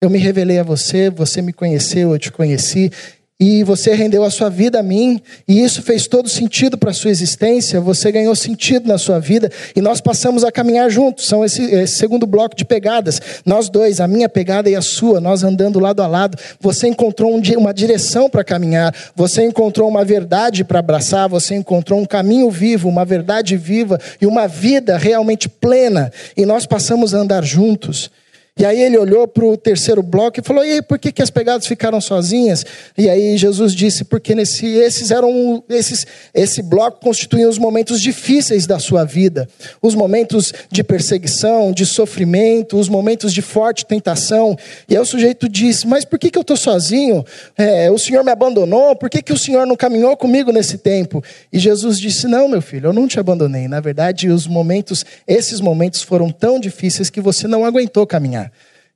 Eu 0.00 0.10
me 0.10 0.18
revelei 0.18 0.58
a 0.58 0.62
você, 0.62 1.08
você 1.08 1.40
me 1.40 1.52
conheceu, 1.52 2.12
eu 2.12 2.18
te 2.18 2.30
conheci, 2.30 2.92
e 3.38 3.64
você 3.64 3.94
rendeu 3.94 4.22
a 4.22 4.30
sua 4.30 4.48
vida 4.48 4.78
a 4.78 4.82
mim, 4.82 5.20
e 5.46 5.60
isso 5.60 5.82
fez 5.82 6.06
todo 6.06 6.28
sentido 6.28 6.78
para 6.78 6.90
a 6.90 6.94
sua 6.94 7.10
existência, 7.10 7.80
você 7.80 8.12
ganhou 8.12 8.34
sentido 8.36 8.86
na 8.86 8.96
sua 8.96 9.18
vida, 9.18 9.50
e 9.74 9.80
nós 9.80 10.00
passamos 10.00 10.44
a 10.44 10.52
caminhar 10.52 10.88
juntos. 10.88 11.26
São 11.26 11.44
esse, 11.44 11.62
esse 11.62 11.96
segundo 11.96 12.26
bloco 12.26 12.54
de 12.54 12.64
pegadas. 12.64 13.20
Nós 13.44 13.68
dois, 13.68 14.00
a 14.00 14.06
minha 14.06 14.28
pegada 14.28 14.70
e 14.70 14.76
a 14.76 14.80
sua, 14.80 15.20
nós 15.20 15.42
andando 15.42 15.80
lado 15.80 16.00
a 16.00 16.06
lado. 16.06 16.38
Você 16.60 16.86
encontrou 16.86 17.34
um, 17.34 17.42
uma 17.58 17.74
direção 17.74 18.30
para 18.30 18.44
caminhar, 18.44 18.94
você 19.16 19.42
encontrou 19.42 19.88
uma 19.88 20.04
verdade 20.04 20.62
para 20.62 20.78
abraçar, 20.78 21.28
você 21.28 21.56
encontrou 21.56 22.00
um 22.00 22.06
caminho 22.06 22.48
vivo, 22.50 22.88
uma 22.88 23.04
verdade 23.04 23.56
viva 23.56 23.98
e 24.20 24.26
uma 24.26 24.46
vida 24.46 24.96
realmente 24.96 25.48
plena, 25.48 26.12
e 26.36 26.46
nós 26.46 26.66
passamos 26.66 27.14
a 27.14 27.18
andar 27.18 27.42
juntos. 27.42 28.10
E 28.56 28.64
aí 28.64 28.80
ele 28.80 28.96
olhou 28.96 29.26
para 29.26 29.44
o 29.44 29.56
terceiro 29.56 30.00
bloco 30.00 30.38
e 30.38 30.42
falou: 30.42 30.64
e 30.64 30.80
por 30.80 30.96
que, 30.96 31.10
que 31.10 31.20
as 31.20 31.28
pegadas 31.28 31.66
ficaram 31.66 32.00
sozinhas? 32.00 32.64
E 32.96 33.10
aí 33.10 33.36
Jesus 33.36 33.74
disse: 33.74 34.04
porque 34.04 34.32
nesse, 34.32 34.64
esses 34.64 35.10
eram 35.10 35.64
esses, 35.68 36.06
esse 36.32 36.62
bloco 36.62 37.00
constituía 37.00 37.48
os 37.48 37.58
momentos 37.58 38.00
difíceis 38.00 38.64
da 38.64 38.78
sua 38.78 39.04
vida, 39.04 39.48
os 39.82 39.96
momentos 39.96 40.52
de 40.70 40.84
perseguição, 40.84 41.72
de 41.72 41.84
sofrimento, 41.84 42.78
os 42.78 42.88
momentos 42.88 43.34
de 43.34 43.42
forte 43.42 43.84
tentação. 43.84 44.56
E 44.88 44.94
aí 44.94 45.02
o 45.02 45.04
sujeito 45.04 45.48
disse: 45.48 45.84
mas 45.84 46.04
por 46.04 46.16
que, 46.16 46.30
que 46.30 46.38
eu 46.38 46.42
estou 46.42 46.56
sozinho? 46.56 47.24
É, 47.58 47.90
o 47.90 47.98
Senhor 47.98 48.22
me 48.22 48.30
abandonou? 48.30 48.94
Por 48.94 49.10
que, 49.10 49.20
que 49.20 49.32
o 49.32 49.38
Senhor 49.38 49.66
não 49.66 49.74
caminhou 49.74 50.16
comigo 50.16 50.52
nesse 50.52 50.78
tempo? 50.78 51.24
E 51.52 51.58
Jesus 51.58 51.98
disse: 51.98 52.28
não, 52.28 52.48
meu 52.48 52.62
filho, 52.62 52.90
eu 52.90 52.92
não 52.92 53.08
te 53.08 53.18
abandonei. 53.18 53.66
Na 53.66 53.80
verdade, 53.80 54.28
os 54.28 54.46
momentos, 54.46 55.04
esses 55.26 55.60
momentos 55.60 56.02
foram 56.02 56.30
tão 56.30 56.60
difíceis 56.60 57.10
que 57.10 57.20
você 57.20 57.48
não 57.48 57.64
aguentou 57.64 58.06
caminhar. 58.06 58.43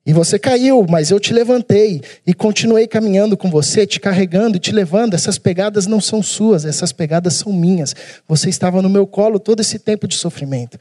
E 0.08 0.12
você 0.14 0.38
caiu, 0.38 0.86
mas 0.88 1.10
eu 1.10 1.20
te 1.20 1.34
levantei 1.34 2.00
e 2.26 2.32
continuei 2.32 2.88
caminhando 2.88 3.36
com 3.36 3.50
você, 3.50 3.86
te 3.86 4.00
carregando 4.00 4.56
e 4.56 4.58
te 4.58 4.72
levando. 4.72 5.12
Essas 5.12 5.36
pegadas 5.36 5.86
não 5.86 6.00
são 6.00 6.22
suas, 6.22 6.64
essas 6.64 6.92
pegadas 6.92 7.34
são 7.34 7.52
minhas. 7.52 7.94
Você 8.26 8.48
estava 8.48 8.80
no 8.80 8.88
meu 8.88 9.06
colo 9.06 9.38
todo 9.38 9.60
esse 9.60 9.78
tempo 9.78 10.08
de 10.08 10.16
sofrimento. 10.16 10.78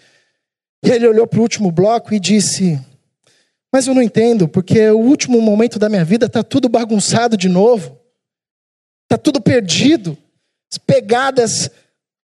E 0.82 0.90
ele 0.90 1.06
olhou 1.06 1.28
para 1.28 1.40
o 1.40 1.42
último 1.42 1.74
bloco 1.74 2.14
e 2.14 2.22
disse: 2.22 2.80
Mas 3.70 3.86
eu 3.86 3.94
não 3.94 4.02
entendo, 4.02 4.48
porque 4.48 4.90
o 4.92 5.00
último 5.00 5.42
momento 5.42 5.78
da 5.78 5.90
minha 5.90 6.06
vida 6.06 6.28
está 6.28 6.42
tudo 6.42 6.70
bagunçado 6.70 7.36
de 7.36 7.50
novo, 7.50 8.00
está 9.04 9.18
tudo 9.18 9.42
perdido, 9.42 10.18
as 10.72 10.78
pegadas 10.78 11.70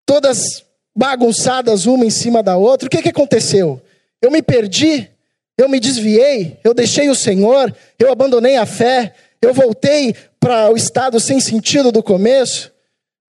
todas 0.07 0.65
bagunçadas 0.97 1.85
uma 1.85 2.07
em 2.07 2.11
cima 2.11 2.45
da 2.45 2.57
outra. 2.57 2.87
O 2.87 2.91
que, 2.91 3.03
que 3.03 3.09
aconteceu? 3.09 3.83
Eu 4.23 4.31
me 4.31 4.41
perdi? 4.41 5.12
Eu 5.59 5.69
me 5.69 5.79
desviei, 5.79 6.59
eu 6.65 6.73
deixei 6.73 7.09
o 7.11 7.15
Senhor, 7.15 7.75
eu 7.99 8.11
abandonei 8.11 8.57
a 8.57 8.67
fé, 8.67 9.15
eu 9.41 9.53
voltei 9.53 10.15
para 10.41 10.71
o 10.71 10.77
estado 10.77 11.21
sem 11.21 11.41
sentido 11.41 11.93
do 11.93 12.03
começo. 12.03 12.73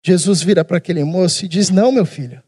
Jesus 0.04 0.42
vira 0.42 0.64
para 0.64 0.78
aquele 0.78 1.04
moço 1.04 1.44
e 1.44 1.48
diz: 1.48 1.70
Não, 1.70 1.92
meu 1.92 2.06
filho, 2.06 2.42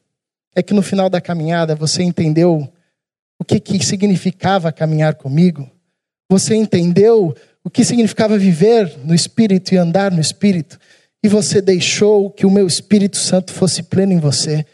é 0.55 0.63
que 0.63 0.75
no 0.75 0.83
final 0.83 1.09
da 1.09 1.21
caminhada 1.21 1.75
você 1.75 2.03
entendeu 2.03 2.69
o 3.39 3.45
que, 3.45 3.59
que 3.59 3.85
significava 3.85 4.73
caminhar 4.73 5.15
comigo, 5.15 5.69
você 6.31 6.55
entendeu 6.55 7.35
o 7.65 7.71
que 7.71 7.85
significava 7.85 8.39
viver 8.39 8.97
no 9.05 9.15
Espírito 9.15 9.75
e 9.75 9.77
andar 9.77 10.13
no 10.13 10.21
Espírito, 10.21 10.79
e 11.23 11.29
você 11.29 11.61
deixou 11.61 12.31
que 12.31 12.47
o 12.47 12.51
meu 12.51 12.67
Espírito 12.67 13.17
Santo 13.17 13.53
fosse 13.53 13.83
pleno 13.83 14.13
em 14.13 14.19
você. 14.19 14.65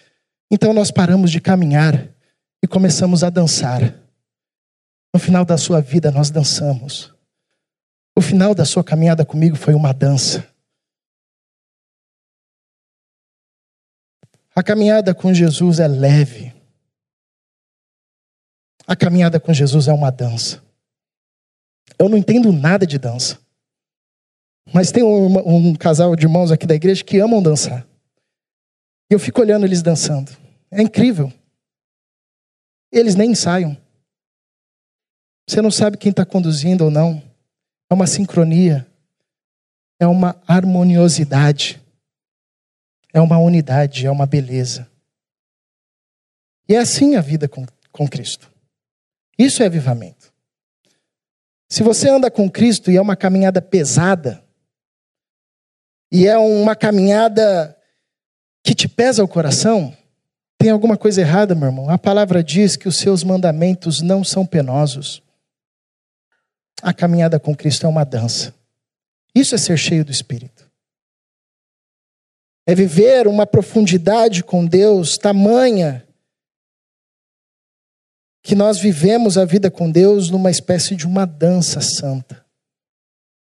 Então 0.51 0.73
nós 0.73 0.91
paramos 0.91 1.31
de 1.31 1.41
caminhar 1.41 2.09
e 2.63 2.67
começamos 2.67 3.23
a 3.23 3.31
dançar. 3.31 3.95
No 5.13 5.19
final 5.19 5.45
da 5.45 5.59
sua 5.59 5.81
vida, 5.81 6.11
nós 6.11 6.31
dançamos. 6.31 7.13
O 8.17 8.21
final 8.21 8.55
da 8.55 8.65
sua 8.65 8.85
caminhada 8.85 9.25
comigo 9.25 9.57
foi 9.57 9.75
uma 9.75 9.93
dança. 9.93 10.49
A 14.55 14.63
caminhada 14.63 15.15
com 15.15 15.33
Jesus 15.33 15.81
é 15.81 15.89
leve. 15.89 16.55
A 18.87 18.97
caminhada 18.97 19.39
com 19.39 19.53
Jesus 19.53 19.89
é 19.89 19.93
uma 19.93 20.11
dança. 20.11 20.63
Eu 21.99 22.09
não 22.09 22.19
entendo 22.19 22.53
nada 22.53 22.87
de 22.87 22.99
dança. 22.99 23.39
Mas 24.73 24.93
tem 24.93 25.03
um, 25.03 25.71
um, 25.71 25.75
casal 25.75 26.15
de 26.15 26.25
irmãos 26.25 26.51
aqui 26.51 26.67
da 26.67 26.75
igreja 26.75 27.03
que 27.03 27.19
amam 27.19 27.43
dançar. 27.43 27.87
E 29.11 29.15
eu 29.15 29.19
fico 29.19 29.41
olhando 29.41 29.65
eles 29.65 29.83
dançando. 29.83 30.31
É 30.71 30.83
incrível. 30.83 31.33
Eles 32.93 33.15
nem 33.15 33.31
ensaiam. 33.31 33.77
Você 35.51 35.61
não 35.61 35.71
sabe 35.73 35.97
quem 35.97 36.11
está 36.11 36.25
conduzindo 36.25 36.85
ou 36.85 36.93
não. 36.93 37.21
É 37.91 37.95
uma 37.95 38.07
sincronia. 38.07 38.87
É 39.99 40.07
uma 40.07 40.41
harmoniosidade. 40.47 41.83
É 43.13 43.21
uma 43.21 43.37
unidade, 43.37 44.07
é 44.07 44.11
uma 44.13 44.27
beleza. 44.27 44.89
E 46.69 46.75
é 46.77 46.79
assim 46.79 47.17
a 47.17 47.21
vida 47.21 47.49
com, 47.49 47.67
com 47.91 48.07
Cristo. 48.07 48.49
Isso 49.37 49.61
é 49.61 49.67
avivamento. 49.67 50.33
Se 51.69 51.83
você 51.83 52.09
anda 52.09 52.31
com 52.31 52.49
Cristo 52.49 52.89
e 52.89 52.97
é 52.97 53.01
uma 53.01 53.17
caminhada 53.17 53.61
pesada, 53.61 54.45
e 56.13 56.29
é 56.29 56.39
uma 56.39 56.77
caminhada 56.77 57.77
que 58.63 58.73
te 58.73 58.87
pesa 58.87 59.25
o 59.25 59.29
coração, 59.29 59.97
tem 60.57 60.71
alguma 60.71 60.97
coisa 60.97 61.21
errada, 61.23 61.57
meu 61.57 61.67
irmão. 61.67 61.91
A 61.91 61.99
palavra 61.99 62.41
diz 62.41 62.77
que 62.77 62.87
os 62.87 62.99
seus 62.99 63.25
mandamentos 63.25 64.01
não 64.01 64.23
são 64.23 64.47
penosos. 64.47 65.21
A 66.83 66.93
caminhada 66.93 67.39
com 67.39 67.55
Cristo 67.55 67.87
é 67.87 67.89
uma 67.89 68.05
dança. 68.05 68.55
Isso 69.35 69.55
é 69.55 69.59
ser 69.59 69.77
cheio 69.77 70.05
do 70.05 70.11
Espírito. 70.11 70.71
É 72.67 72.75
viver 72.75 73.27
uma 73.27 73.47
profundidade 73.47 74.43
com 74.43 74.65
Deus 74.65 75.19
tamanha 75.19 76.07
que 78.43 78.55
nós 78.55 78.79
vivemos 78.79 79.37
a 79.37 79.45
vida 79.45 79.71
com 79.71 79.91
Deus 79.91 80.31
numa 80.31 80.51
espécie 80.51 80.97
de 80.97 81.07
uma 81.07 81.27
dança 81.27 81.81
santa, 81.81 82.45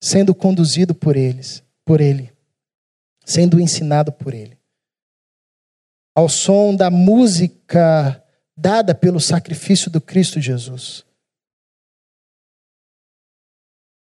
sendo 0.02 0.36
conduzido 0.36 0.94
por 0.94 1.16
eles, 1.16 1.64
por 1.86 2.02
ele, 2.02 2.34
sendo 3.26 3.60
ensinado 3.60 4.12
por 4.12 4.34
ele. 4.34 4.58
ao 6.16 6.30
som 6.30 6.76
da 6.76 6.92
música 6.92 8.24
dada 8.56 8.94
pelo 8.94 9.20
sacrifício 9.20 9.90
do 9.90 10.00
Cristo 10.00 10.40
Jesus. 10.40 11.04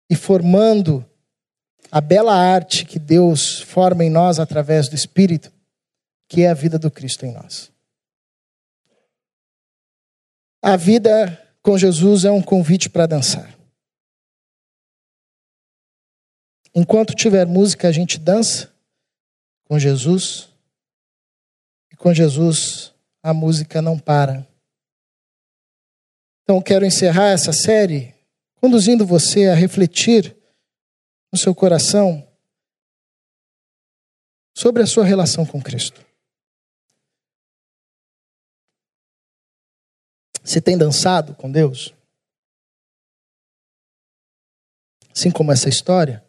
E 0.10 0.16
formando 0.16 1.06
a 1.92 2.02
bela 2.02 2.36
arte 2.36 2.86
que 2.86 3.00
Deus 3.00 3.60
forma 3.62 4.04
em 4.04 4.10
nós 4.10 4.40
através 4.40 4.88
do 4.88 4.96
Espírito, 4.96 5.52
que 6.28 6.42
é 6.44 6.50
a 6.50 6.54
vida 6.54 6.78
do 6.78 6.92
Cristo 6.92 7.26
em 7.26 7.32
nós. 7.32 7.72
A 10.62 10.76
vida 10.76 11.42
com 11.62 11.78
Jesus 11.78 12.26
é 12.26 12.32
um 12.32 12.42
convite 12.42 12.90
para 12.90 13.06
dançar. 13.06 13.58
Enquanto 16.74 17.16
tiver 17.16 17.46
música, 17.46 17.88
a 17.88 17.92
gente 17.92 18.20
dança 18.20 18.72
com 19.66 19.80
Jesus. 19.80 20.50
E 21.92 21.96
com 21.96 22.14
Jesus, 22.14 22.94
a 23.22 23.34
música 23.34 23.82
não 23.82 23.98
para. 23.98 24.48
Então, 26.44 26.62
quero 26.62 26.86
encerrar 26.86 27.30
essa 27.30 27.52
série 27.52 28.14
conduzindo 28.60 29.06
você 29.06 29.48
a 29.48 29.56
refletir 29.56 30.36
no 31.32 31.38
seu 31.38 31.54
coração 31.54 32.28
sobre 34.56 34.82
a 34.82 34.88
sua 34.88 35.06
relação 35.06 35.46
com 35.46 35.62
Cristo. 35.62 36.06
Você 40.44 40.62
tem 40.62 40.78
dançado 40.78 41.36
com 41.36 41.52
Deus? 41.52 41.94
Assim 45.12 45.30
como 45.30 45.52
essa 45.52 45.68
história? 45.68 46.26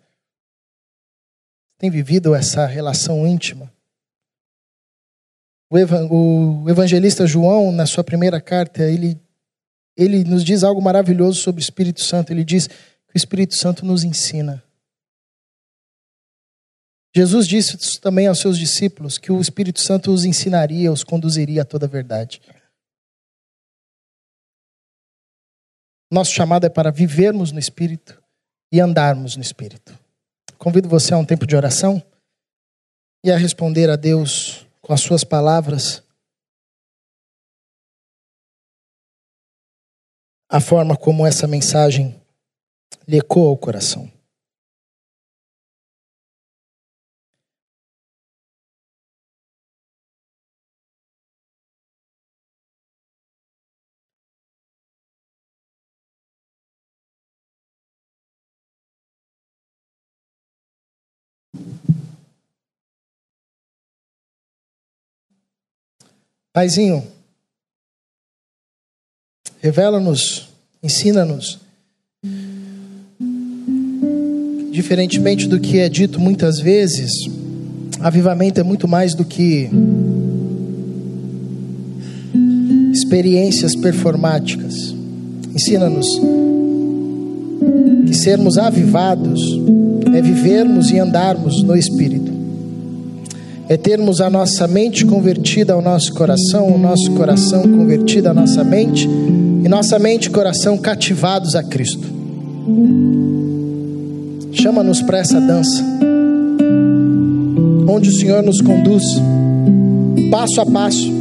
Tem 1.78 1.90
vivido 1.90 2.34
essa 2.34 2.66
relação 2.66 3.26
íntima? 3.26 3.72
O 5.70 6.68
evangelista 6.68 7.26
João, 7.26 7.70
na 7.70 7.86
sua 7.86 8.02
primeira 8.02 8.40
carta, 8.40 8.82
ele, 8.82 9.20
ele 9.98 10.22
nos 10.22 10.44
diz 10.44 10.62
algo 10.62 10.80
maravilhoso 10.80 11.40
sobre 11.40 11.60
o 11.60 11.62
Espírito 11.62 12.04
Santo. 12.04 12.32
Ele 12.32 12.44
diz 12.44 12.68
que 12.68 13.14
o 13.14 13.16
Espírito 13.16 13.56
Santo 13.56 13.84
nos 13.84 14.04
ensina. 14.04 14.62
Jesus 17.14 17.48
disse 17.48 18.00
também 18.00 18.28
aos 18.28 18.38
seus 18.38 18.56
discípulos 18.56 19.18
que 19.18 19.32
o 19.32 19.40
Espírito 19.40 19.80
Santo 19.80 20.12
os 20.12 20.24
ensinaria, 20.24 20.92
os 20.92 21.02
conduziria 21.02 21.62
a 21.62 21.64
toda 21.64 21.86
a 21.86 21.88
verdade. 21.88 22.40
Nosso 26.08 26.32
chamado 26.32 26.64
é 26.64 26.68
para 26.70 26.92
vivermos 26.92 27.50
no 27.50 27.58
Espírito 27.58 28.22
e 28.72 28.80
andarmos 28.80 29.34
no 29.34 29.42
Espírito. 29.42 29.98
Convido 30.56 30.88
você 30.88 31.12
a 31.12 31.18
um 31.18 31.24
tempo 31.24 31.44
de 31.44 31.56
oração 31.56 32.00
e 33.24 33.32
a 33.32 33.36
responder 33.36 33.90
a 33.90 33.96
Deus 33.96 34.64
com 34.80 34.92
as 34.92 35.00
suas 35.00 35.24
palavras 35.24 36.04
a 40.48 40.60
forma 40.60 40.96
como 40.96 41.26
essa 41.26 41.46
mensagem 41.46 42.18
lhe 43.06 43.18
ecoa 43.18 43.48
ao 43.48 43.56
coração. 43.56 44.10
Paizinho, 66.52 67.17
revela-nos, 69.60 70.48
ensina-nos. 70.82 71.58
Diferentemente 74.70 75.48
do 75.48 75.58
que 75.58 75.78
é 75.78 75.88
dito 75.88 76.20
muitas 76.20 76.60
vezes, 76.60 77.10
avivamento 78.00 78.60
é 78.60 78.62
muito 78.62 78.86
mais 78.86 79.14
do 79.14 79.24
que 79.24 79.68
experiências 82.92 83.74
performáticas. 83.74 84.94
Ensina-nos 85.54 86.06
que 88.06 88.14
sermos 88.14 88.56
avivados 88.56 89.40
é 90.14 90.22
vivermos 90.22 90.90
e 90.90 90.98
andarmos 90.98 91.62
no 91.62 91.76
Espírito 91.76 92.38
é 93.68 93.76
termos 93.76 94.22
a 94.22 94.30
nossa 94.30 94.66
mente 94.66 95.04
convertida 95.04 95.74
ao 95.74 95.82
nosso 95.82 96.14
coração, 96.14 96.74
o 96.74 96.78
nosso 96.78 97.10
coração 97.12 97.62
convertido 97.62 98.30
à 98.30 98.34
nossa 98.34 98.64
mente, 98.64 99.06
nossa 99.68 99.98
mente 99.98 100.26
e 100.26 100.30
coração 100.30 100.78
cativados 100.78 101.54
a 101.54 101.62
Cristo. 101.62 102.08
Chama-nos 104.50 105.02
para 105.02 105.18
essa 105.18 105.38
dança, 105.38 105.84
onde 107.86 108.08
o 108.08 108.12
Senhor 108.12 108.42
nos 108.42 108.62
conduz, 108.62 109.04
passo 110.30 110.62
a 110.62 110.66
passo, 110.66 111.12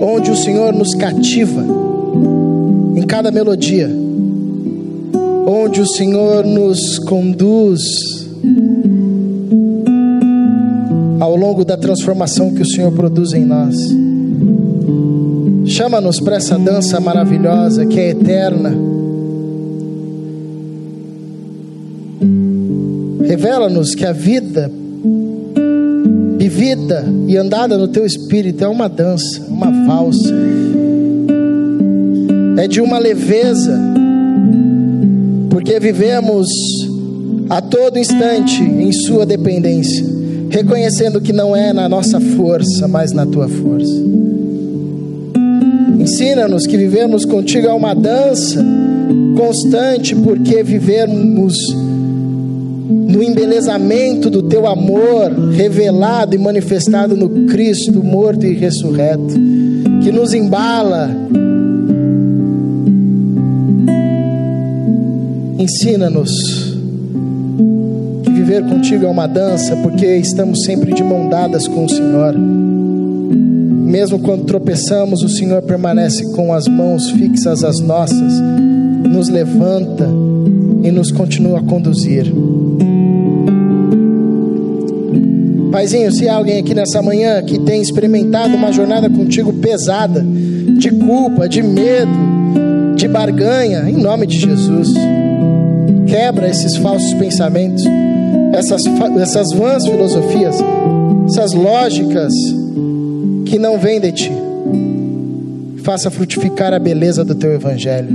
onde 0.00 0.30
o 0.30 0.36
Senhor 0.36 0.72
nos 0.72 0.94
cativa 0.94 1.64
em 2.94 3.02
cada 3.02 3.32
melodia, 3.32 3.90
onde 5.46 5.80
o 5.80 5.86
Senhor 5.86 6.46
nos 6.46 6.98
conduz 7.00 7.82
ao 11.18 11.36
longo 11.36 11.64
da 11.64 11.76
transformação 11.76 12.54
que 12.54 12.62
o 12.62 12.66
Senhor 12.66 12.92
produz 12.92 13.32
em 13.32 13.44
nós. 13.44 13.76
Chama-nos 15.80 16.20
para 16.20 16.36
essa 16.36 16.58
dança 16.58 17.00
maravilhosa 17.00 17.86
que 17.86 17.98
é 17.98 18.10
eterna. 18.10 18.70
Revela-nos 23.26 23.94
que 23.94 24.04
a 24.04 24.12
vida 24.12 24.70
vivida 26.36 27.02
e 27.26 27.34
andada 27.34 27.78
no 27.78 27.88
teu 27.88 28.04
espírito 28.04 28.62
é 28.62 28.68
uma 28.68 28.90
dança, 28.90 29.40
uma 29.48 29.70
valsa. 29.86 30.34
É 32.58 32.68
de 32.68 32.82
uma 32.82 32.98
leveza, 32.98 33.80
porque 35.48 35.80
vivemos 35.80 36.50
a 37.48 37.62
todo 37.62 37.98
instante 37.98 38.62
em 38.62 38.92
Sua 38.92 39.24
dependência 39.24 40.20
reconhecendo 40.50 41.20
que 41.20 41.32
não 41.32 41.54
é 41.54 41.72
na 41.72 41.88
nossa 41.88 42.20
força, 42.20 42.88
mas 42.88 43.12
na 43.12 43.24
tua 43.24 43.48
força. 43.48 44.09
Ensina-nos 46.10 46.66
que 46.66 46.76
vivemos 46.76 47.24
contigo 47.24 47.68
é 47.68 47.72
uma 47.72 47.94
dança 47.94 48.60
constante, 49.36 50.12
porque 50.16 50.60
vivemos 50.60 51.56
no 51.72 53.22
embelezamento 53.22 54.28
do 54.28 54.42
teu 54.42 54.66
amor 54.66 55.30
revelado 55.52 56.34
e 56.34 56.38
manifestado 56.38 57.16
no 57.16 57.46
Cristo 57.46 58.02
morto 58.02 58.44
e 58.44 58.54
ressurreto, 58.54 59.34
que 60.02 60.10
nos 60.10 60.34
embala. 60.34 61.08
Ensina-nos 65.60 66.74
viver 68.34 68.64
contigo 68.64 69.06
é 69.06 69.08
uma 69.08 69.28
dança, 69.28 69.76
porque 69.76 70.16
estamos 70.16 70.64
sempre 70.64 70.92
de 70.92 71.04
mão 71.04 71.28
dadas 71.28 71.68
com 71.68 71.84
o 71.84 71.88
Senhor. 71.88 72.34
Mesmo 73.90 74.20
quando 74.20 74.44
tropeçamos, 74.44 75.20
o 75.24 75.28
Senhor 75.28 75.60
permanece 75.62 76.24
com 76.32 76.54
as 76.54 76.68
mãos 76.68 77.10
fixas 77.10 77.64
às 77.64 77.80
nossas, 77.80 78.34
nos 79.04 79.28
levanta 79.28 80.08
e 80.84 80.92
nos 80.92 81.10
continua 81.10 81.58
a 81.58 81.62
conduzir. 81.62 82.32
Paizinho, 85.72 86.12
se 86.12 86.28
há 86.28 86.36
alguém 86.36 86.60
aqui 86.60 86.72
nessa 86.72 87.02
manhã 87.02 87.42
que 87.42 87.58
tem 87.58 87.82
experimentado 87.82 88.54
uma 88.54 88.72
jornada 88.72 89.10
contigo 89.10 89.52
pesada, 89.54 90.24
de 90.78 90.92
culpa, 90.92 91.48
de 91.48 91.60
medo, 91.60 92.12
de 92.94 93.08
barganha, 93.08 93.90
em 93.90 93.96
nome 93.96 94.24
de 94.24 94.38
Jesus, 94.38 94.94
quebra 96.06 96.48
esses 96.48 96.76
falsos 96.76 97.12
pensamentos 97.14 97.84
essas, 98.52 98.82
essas 99.20 99.52
vãs 99.52 99.84
filosofias, 99.84 100.56
essas 101.28 101.52
lógicas 101.54 102.32
que 103.50 103.58
não 103.58 103.80
vêm 103.80 104.00
de 104.00 104.12
ti. 104.12 104.32
Faça 105.82 106.08
frutificar 106.08 106.72
a 106.72 106.78
beleza 106.78 107.24
do 107.24 107.34
teu 107.34 107.52
evangelho. 107.52 108.08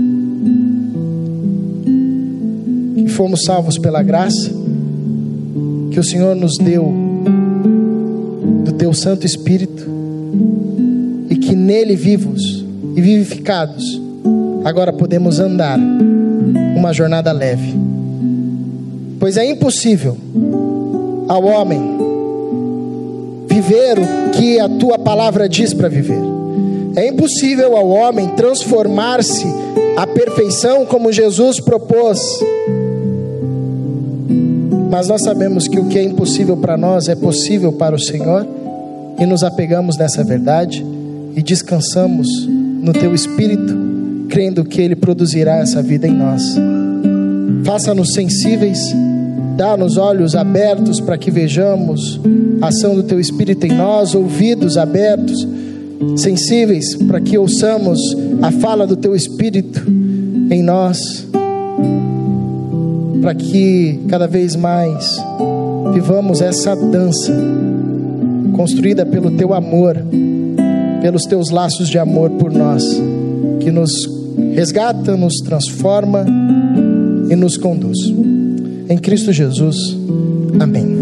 Que 2.95 3.09
fomos 3.09 3.43
salvos 3.43 3.77
pela 3.77 4.01
graça 4.01 4.49
que 5.91 5.99
o 5.99 6.03
Senhor 6.03 6.37
nos 6.37 6.57
deu 6.57 6.89
do 8.63 8.71
teu 8.71 8.93
Santo 8.93 9.25
Espírito 9.25 9.85
e 11.29 11.35
que 11.35 11.53
nele 11.53 11.97
vivos 11.97 12.65
e 12.95 13.01
vivificados 13.01 14.01
agora 14.63 14.93
podemos 14.93 15.39
andar 15.39 15.77
uma 16.77 16.93
jornada 16.93 17.31
leve 17.31 17.73
Pois 19.19 19.37
é 19.37 19.45
impossível 19.45 20.17
ao 21.27 21.43
homem 21.43 21.94
viver 23.61 23.97
o 23.97 24.31
que 24.31 24.59
a 24.59 24.67
tua 24.67 24.99
palavra 24.99 25.47
diz 25.47 25.73
para 25.73 25.87
viver. 25.87 26.19
É 26.95 27.07
impossível 27.07 27.75
ao 27.75 27.87
homem 27.87 28.29
transformar-se 28.29 29.45
à 29.95 30.05
perfeição 30.05 30.85
como 30.85 31.11
Jesus 31.11 31.59
propôs. 31.59 32.19
Mas 34.89 35.07
nós 35.07 35.23
sabemos 35.23 35.67
que 35.67 35.79
o 35.79 35.85
que 35.85 35.97
é 35.97 36.03
impossível 36.03 36.57
para 36.57 36.77
nós 36.77 37.07
é 37.07 37.15
possível 37.15 37.71
para 37.71 37.95
o 37.95 37.99
Senhor 37.99 38.45
e 39.17 39.25
nos 39.25 39.43
apegamos 39.43 39.97
nessa 39.97 40.23
verdade 40.23 40.85
e 41.35 41.41
descansamos 41.41 42.27
no 42.47 42.93
teu 42.93 43.15
espírito, 43.15 43.73
crendo 44.29 44.63
que 44.63 44.81
ele 44.81 44.95
produzirá 44.95 45.57
essa 45.57 45.81
vida 45.81 46.07
em 46.07 46.13
nós. 46.13 46.43
Faça-nos 47.65 48.13
sensíveis, 48.13 48.79
dá-nos 49.55 49.97
olhos 49.97 50.35
abertos 50.35 50.99
para 50.99 51.17
que 51.17 51.31
vejamos 51.31 52.19
a 52.61 52.67
ação 52.67 52.95
do 52.95 53.03
teu 53.03 53.19
espírito 53.19 53.65
em 53.65 53.71
nós, 53.71 54.13
ouvidos 54.13 54.77
abertos, 54.77 55.47
sensíveis 56.17 56.95
para 56.95 57.21
que 57.21 57.37
ouçamos 57.37 57.99
a 58.41 58.51
fala 58.51 58.85
do 58.85 58.95
teu 58.95 59.15
espírito 59.15 59.81
em 60.51 60.61
nós, 60.61 61.25
para 63.21 63.33
que 63.33 63.99
cada 64.09 64.27
vez 64.27 64.55
mais 64.55 65.17
vivamos 65.93 66.41
essa 66.41 66.75
dança 66.75 67.33
construída 68.55 69.05
pelo 69.05 69.31
teu 69.31 69.53
amor, 69.53 69.97
pelos 71.01 71.23
teus 71.23 71.49
laços 71.49 71.87
de 71.87 71.97
amor 71.97 72.29
por 72.31 72.51
nós, 72.51 72.83
que 73.61 73.71
nos 73.71 73.91
resgata, 74.53 75.15
nos 75.15 75.35
transforma 75.35 76.25
e 77.29 77.35
nos 77.35 77.57
conduz. 77.57 77.97
Em 78.89 78.97
Cristo 78.97 79.31
Jesus. 79.31 79.75
Amém. 80.59 80.94